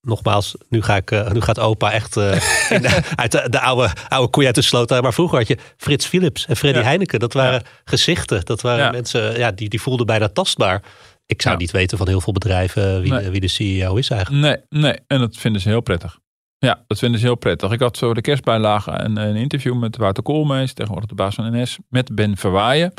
[0.00, 2.32] nogmaals, nu, ga ik, uh, nu gaat opa echt uh,
[2.68, 4.90] de, uit de, de, oude, oude koeien uit de sloot.
[4.90, 6.84] Maar vroeger had je Frits Philips en Freddy ja.
[6.84, 7.18] Heineken.
[7.18, 7.70] Dat waren ja.
[7.84, 8.44] gezichten.
[8.44, 8.90] Dat waren ja.
[8.90, 10.82] mensen ja, die, die voelden bijna tastbaar.
[11.26, 13.30] Ik zou niet weten van heel veel bedrijven wie, nee.
[13.30, 14.42] wie de CEO is eigenlijk.
[14.42, 16.18] Nee, nee, en dat vinden ze heel prettig.
[16.58, 17.72] Ja, dat vinden ze heel prettig.
[17.72, 21.60] Ik had zo de kerstbijlage een, een interview met Wouter Koolmees, tegenwoordig de baas van
[21.60, 22.94] NS, met Ben Verwaaien.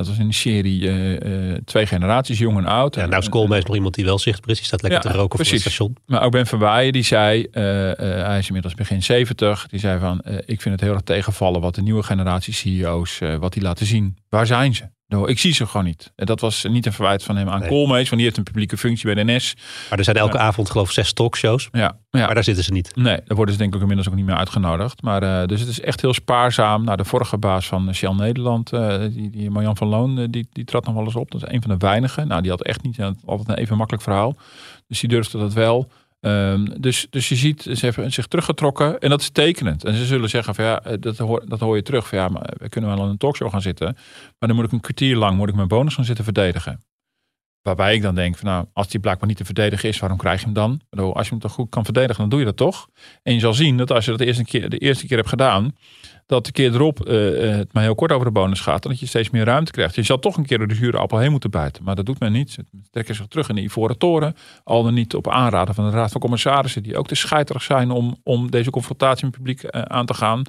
[0.00, 2.94] Dat was in de serie uh, uh, twee generaties, jong en oud.
[2.94, 4.56] Ja, nou is Koolmees nog iemand die wel zichtbaar is.
[4.56, 5.62] Die staat lekker ja, te roken precies.
[5.62, 5.96] voor het station.
[6.06, 7.62] Maar ook Ben van Waaien, die zei, uh,
[8.26, 9.66] hij is inmiddels begin 70.
[9.66, 13.52] Die zei van, ik vind het heel erg tegenvallen wat de nieuwe generatie CEO's, wat
[13.52, 14.16] die laten zien.
[14.28, 14.84] Waar zijn ze?
[15.10, 16.12] Nou, ik zie ze gewoon niet.
[16.16, 17.68] En dat was niet een verwijt van hem aan nee.
[17.68, 19.54] Koolmees, want die heeft een publieke functie bij de NS.
[19.88, 21.68] Maar er zijn elke avond geloof ik zes talkshows.
[21.72, 21.80] Ja,
[22.10, 22.24] ja.
[22.24, 22.96] Maar daar zitten ze niet.
[22.96, 25.02] Nee, daar worden ze denk ik inmiddels ook niet meer uitgenodigd.
[25.02, 26.84] Maar uh, dus het is echt heel spaarzaam.
[26.84, 30.64] Nou, de vorige baas van Shell Nederland, uh, die, die Marjan van Loon, die, die
[30.64, 31.30] trad nog wel eens op.
[31.30, 32.28] Dat is een van de weinigen.
[32.28, 34.36] Nou, die had echt niet altijd een even makkelijk verhaal.
[34.88, 35.90] Dus die durfde dat wel.
[36.20, 39.84] Um, dus, dus je ziet, ze hebben zich teruggetrokken en dat is tekenend.
[39.84, 42.08] En ze zullen zeggen van ja, dat hoor, dat hoor je terug.
[42.08, 43.96] Van ja, maar we kunnen wel in een talkshow gaan zitten.
[44.38, 46.80] Maar dan moet ik een kwartier lang moet ik mijn bonus gaan zitten verdedigen.
[47.62, 50.38] Waarbij ik dan denk van nou, als die blijkbaar niet te verdedigen is, waarom krijg
[50.38, 50.80] je hem dan?
[50.90, 52.88] Als je hem toch goed kan verdedigen, dan doe je dat toch.
[53.22, 55.28] En je zal zien dat als je dat de eerste keer, de eerste keer hebt
[55.28, 55.76] gedaan,
[56.30, 58.84] dat de keer erop uh, het maar heel kort over de bonus gaat.
[58.84, 59.94] En dat je steeds meer ruimte krijgt.
[59.94, 61.84] Je zal toch een keer door de zure appel heen moeten bijten.
[61.84, 62.50] Maar dat doet men niet.
[62.50, 64.36] Ze trekken zich terug in de Ivoren Toren.
[64.64, 66.82] Al dan niet op aanraden van de Raad van Commissarissen.
[66.82, 70.14] Die ook te scheiterig zijn om, om deze confrontatie met het publiek uh, aan te
[70.14, 70.42] gaan.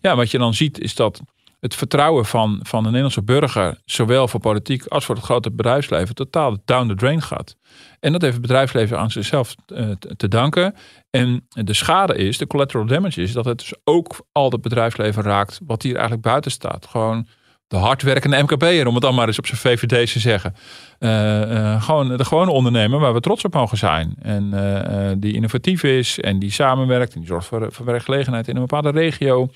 [0.00, 1.20] Ja, wat je dan ziet is dat
[1.64, 6.14] het vertrouwen van, van de Nederlandse burger, zowel voor politiek als voor het grote bedrijfsleven,
[6.14, 7.56] totaal down the drain gaat.
[8.00, 10.74] En dat heeft het bedrijfsleven aan zichzelf te, te danken.
[11.10, 15.22] En de schade is, de collateral damage is, dat het dus ook al het bedrijfsleven
[15.22, 16.86] raakt wat hier eigenlijk buiten staat.
[16.86, 17.26] Gewoon
[17.74, 20.54] de hardwerkende MKB'er, om het dan maar eens op zijn VVD te zeggen.
[20.98, 21.10] Uh,
[21.50, 24.14] uh, gewoon de gewone ondernemer waar we trots op mogen zijn.
[24.22, 28.54] En uh, die innovatief is en die samenwerkt en die zorgt voor, voor werkgelegenheid in
[28.54, 29.48] een bepaalde regio.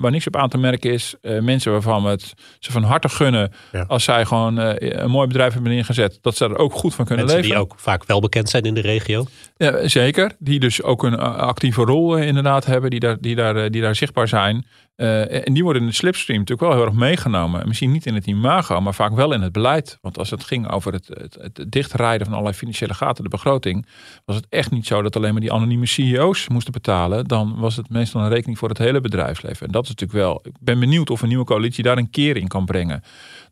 [0.00, 1.14] waar niks op aan te merken is.
[1.22, 3.84] mensen waarvan we het ze van harte gunnen ja.
[3.88, 6.18] als zij gewoon een mooi bedrijf hebben ingezet.
[6.20, 7.56] Dat ze er ook goed van kunnen mensen leven.
[7.56, 9.24] die ook vaak wel bekend zijn in de regio.
[9.56, 10.32] Ja, zeker.
[10.38, 12.90] Die dus ook een actieve rol inderdaad hebben.
[12.90, 14.66] Die daar, die, daar, die daar zichtbaar zijn.
[15.00, 17.68] Uh, en die worden in de slipstream natuurlijk wel heel erg meegenomen.
[17.68, 19.98] Misschien niet in het imago, maar vaak wel in het beleid.
[20.00, 21.08] Want als het ging over het,
[21.40, 23.86] het, dichtrijden van allerlei financiële gaten, de begroting,
[24.24, 27.24] was het echt niet zo dat alleen maar die anonieme CEO's moesten betalen.
[27.24, 29.66] Dan was het meestal een rekening voor het hele bedrijfsleven.
[29.66, 30.40] En dat is natuurlijk wel.
[30.42, 33.02] Ik ben benieuwd of een nieuwe coalitie daar een keer in kan brengen.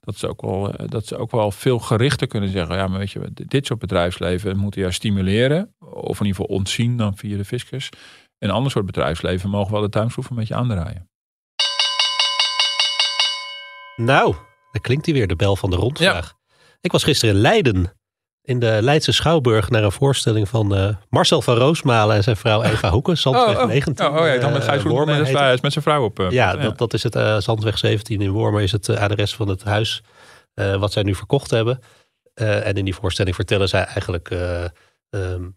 [0.00, 2.76] Dat ze ook wel, dat ze ook wel veel gerichter kunnen zeggen.
[2.76, 5.74] Ja, maar weet je, dit soort bedrijfsleven moeten juist stimuleren.
[5.80, 7.88] Of in ieder geval ontzien dan via de fiscus.
[8.38, 11.08] En ander soort bedrijfsleven mogen wel de tuinschroef een beetje aandraaien.
[13.98, 14.34] Nou,
[14.72, 16.34] dan klinkt hij weer, de bel van de rondvraag.
[16.80, 17.92] Ik was gisteren in Leiden,
[18.42, 22.62] in de Leidse Schouwburg, naar een voorstelling van uh, Marcel van Roosmalen en zijn vrouw
[22.62, 23.68] Eva Hoeken, Zandweg oh, oh.
[23.68, 24.06] 19.
[24.06, 25.22] Oh, oh ja, dan met Gijs uh, Wormer.
[25.22, 26.20] Nee, hij is met zijn vrouw op.
[26.20, 29.64] Uh, ja, dat, dat is het Zandweg 17 in Wormer, is het adres van het
[29.64, 30.02] huis
[30.54, 31.80] wat zij nu verkocht hebben.
[32.34, 34.30] en in die voorstelling vertellen zij eigenlijk
[35.10, 35.56] um,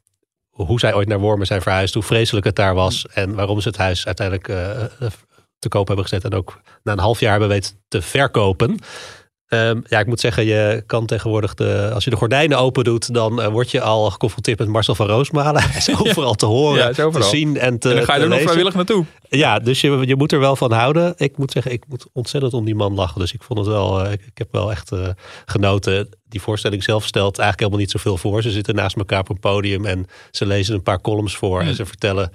[0.49, 3.67] hoe zij ooit naar Wormer zijn verhuisd, hoe vreselijk het daar was en waarom ze
[3.67, 4.47] het huis uiteindelijk
[5.61, 8.79] te koop hebben gezet en ook na een half jaar hebben weten te verkopen.
[9.53, 13.13] Um, ja, ik moet zeggen, je kan tegenwoordig, de, als je de gordijnen open doet,
[13.13, 15.61] dan uh, word je al geconfronteerd met Marcel van Roosmalen.
[15.71, 18.29] Hij is overal te horen, ja, te zien en te En dan ga je er
[18.29, 19.05] nog vrijwillig naartoe.
[19.29, 21.13] Ja, dus je, je moet er wel van houden.
[21.17, 23.19] Ik moet zeggen, ik moet ontzettend om die man lachen.
[23.19, 25.07] Dus ik vond het wel, uh, ik, ik, heb wel echt uh,
[25.45, 26.17] genoten.
[26.23, 28.41] Die voorstelling zelf stelt eigenlijk helemaal niet zoveel voor.
[28.41, 31.59] Ze zitten naast elkaar op een podium en ze lezen een paar columns voor.
[31.59, 31.69] Hmm.
[31.69, 32.31] En ze vertellen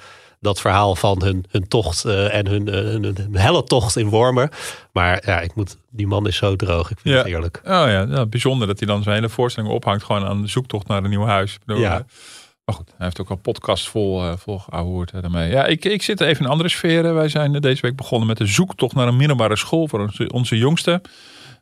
[0.46, 4.08] dat verhaal van hun, hun tocht uh, en hun, uh, hun, hun, helle tocht in
[4.08, 4.50] Wormer.
[4.92, 6.90] Maar ja, ik moet, die man is zo droog.
[6.90, 7.20] Ik vind ja.
[7.20, 7.60] het heerlijk.
[7.64, 10.04] Oh ja, ja, bijzonder dat hij dan zijn hele voorstelling ophangt.
[10.04, 11.58] Gewoon aan de zoektocht naar een nieuw huis.
[11.64, 12.06] Bedoel, ja.
[12.64, 15.50] Maar goed, hij heeft ook al podcast vol, uh, vol gehoord daarmee.
[15.50, 17.14] Ja, ik, ik zit even in andere sferen.
[17.14, 20.56] Wij zijn deze week begonnen met de zoektocht naar een middelbare school voor onze, onze
[20.56, 21.00] jongste.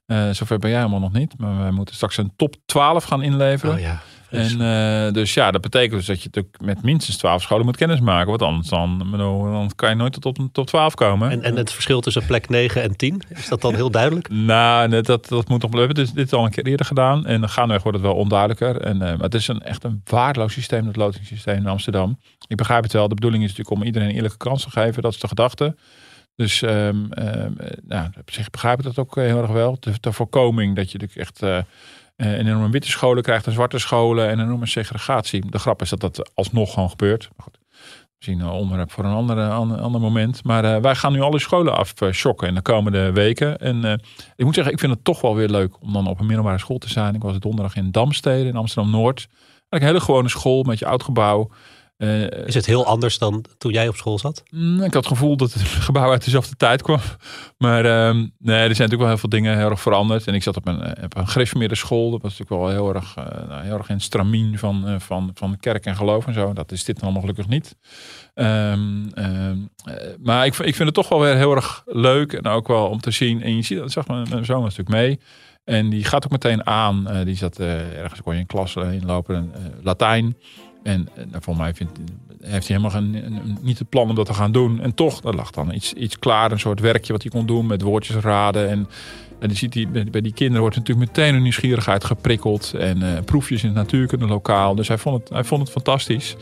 [0.07, 1.35] Uh, zover ben jij helemaal nog niet.
[1.39, 3.74] Maar wij moeten straks een top 12 gaan inleveren.
[3.74, 4.03] Oh ja.
[4.35, 7.76] En uh, dus ja, dat betekent dus dat je natuurlijk met minstens 12 scholen moet
[7.76, 8.28] kennismaken.
[8.28, 11.30] Want anders dan, dan kan je nooit tot een top 12 komen.
[11.30, 14.28] En, en het verschil tussen plek 9 en 10, is dat dan heel duidelijk?
[14.53, 15.95] nou, dat, dat moet nog blijven.
[15.95, 17.26] Dus dit is al een keer eerder gedaan.
[17.26, 18.80] En dan gaandeweg wordt het wel onduidelijker.
[18.80, 22.18] En, uh, maar het is een, echt een waardeloos systeem, dat lotingssysteem in Amsterdam.
[22.49, 23.09] Ik begrijp het wel.
[23.09, 25.03] De bedoeling is natuurlijk om iedereen een eerlijke kans te geven.
[25.03, 25.76] Dat is de gedachte.
[26.37, 29.76] Dus um, um, nou, op zich begrijp ik dat ook heel erg wel.
[29.80, 31.43] De, de voorkoming dat je natuurlijk echt...
[31.43, 31.59] Uh,
[32.16, 35.50] een enorme witte scholen krijgt en zwarte scholen en een enorme segregatie.
[35.50, 37.28] De grap is dat dat alsnog gewoon gebeurt.
[37.36, 37.58] Goed,
[38.16, 40.44] misschien een onderwerp voor een andere, ander, ander moment.
[40.44, 43.58] Maar uh, wij gaan nu alle scholen afschokken in de komende weken.
[43.58, 44.00] En
[44.36, 46.58] ik moet zeggen, ik vind het toch wel weer leuk om dan op een middelbare
[46.58, 47.14] school te zijn.
[47.14, 49.28] Ik was donderdag in Damstede in Amsterdam-Noord.
[49.68, 51.50] Een hele gewone school met je oud gebouw.
[51.99, 54.42] Uh, is het heel anders dan toen jij op school zat?
[54.76, 57.01] Ik had het gevoel dat het gebouw uit dezelfde tijd kwam.
[57.59, 60.26] Maar uh, nee, er zijn natuurlijk wel heel veel dingen heel erg veranderd.
[60.26, 62.11] En ik zat op een, op een school.
[62.11, 65.30] Dat was natuurlijk wel heel erg, uh, nou, heel erg in het stramien van, van,
[65.34, 66.53] van kerk en geloof en zo.
[66.53, 67.76] Dat is dit allemaal gelukkig niet.
[68.34, 69.11] Um,
[70.22, 72.32] maar ik, ik vind het toch wel weer heel erg leuk.
[72.32, 73.42] En ook wel om te zien.
[73.42, 75.20] En je ziet dat, zag mijn, mijn zoon was natuurlijk mee.
[75.64, 77.24] En die gaat ook meteen aan.
[77.24, 79.53] die zat ergens, kon je in klas inlopen.
[79.82, 80.36] Latijn.
[80.85, 81.99] En uh, voor mij vindt,
[82.41, 84.80] heeft hij helemaal geen, een, niet het plan om dat te gaan doen.
[84.80, 87.66] En toch, er lag dan iets, iets klaar, een soort werkje wat hij kon doen
[87.66, 88.68] met woordjes raden.
[88.68, 88.89] En,
[89.39, 92.74] en je ziet die, bij die kinderen wordt natuurlijk meteen een nieuwsgierigheid geprikkeld.
[92.78, 94.74] En uh, proefjes in het natuurkunde lokaal.
[94.74, 96.37] Dus hij vond het, hij vond het fantastisch.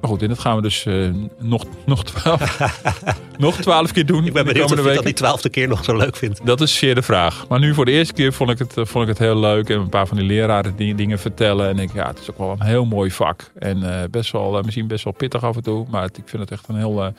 [0.00, 2.58] Maar goed, en dat gaan we dus uh, nog, nog, twaalf,
[3.38, 4.26] nog twaalf keer doen.
[4.26, 6.46] Ik ben benieuwd of je dat die twaalfde keer nog zo leuk vindt.
[6.46, 7.48] Dat is zeer de vraag.
[7.48, 9.68] Maar nu voor de eerste keer vond ik het, vond ik het heel leuk.
[9.68, 11.68] En een paar van die leraren die dingen vertellen.
[11.68, 13.50] En ik ja, het is ook wel een heel mooi vak.
[13.58, 15.86] En uh, best wel, misschien best wel pittig af en toe.
[15.90, 17.12] Maar het, ik vind het echt een heel,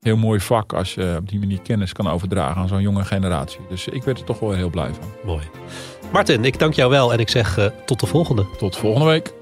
[0.00, 0.72] heel mooi vak.
[0.72, 3.60] Als je op die manier kennis kan overdragen aan zo'n jonge generatie.
[3.68, 5.08] Dus ik werd er toch wel heel blij van.
[5.24, 5.42] Mooi.
[6.12, 7.12] Martin, ik dank jou wel.
[7.12, 8.46] En ik zeg tot de volgende.
[8.58, 9.32] Tot volgende week.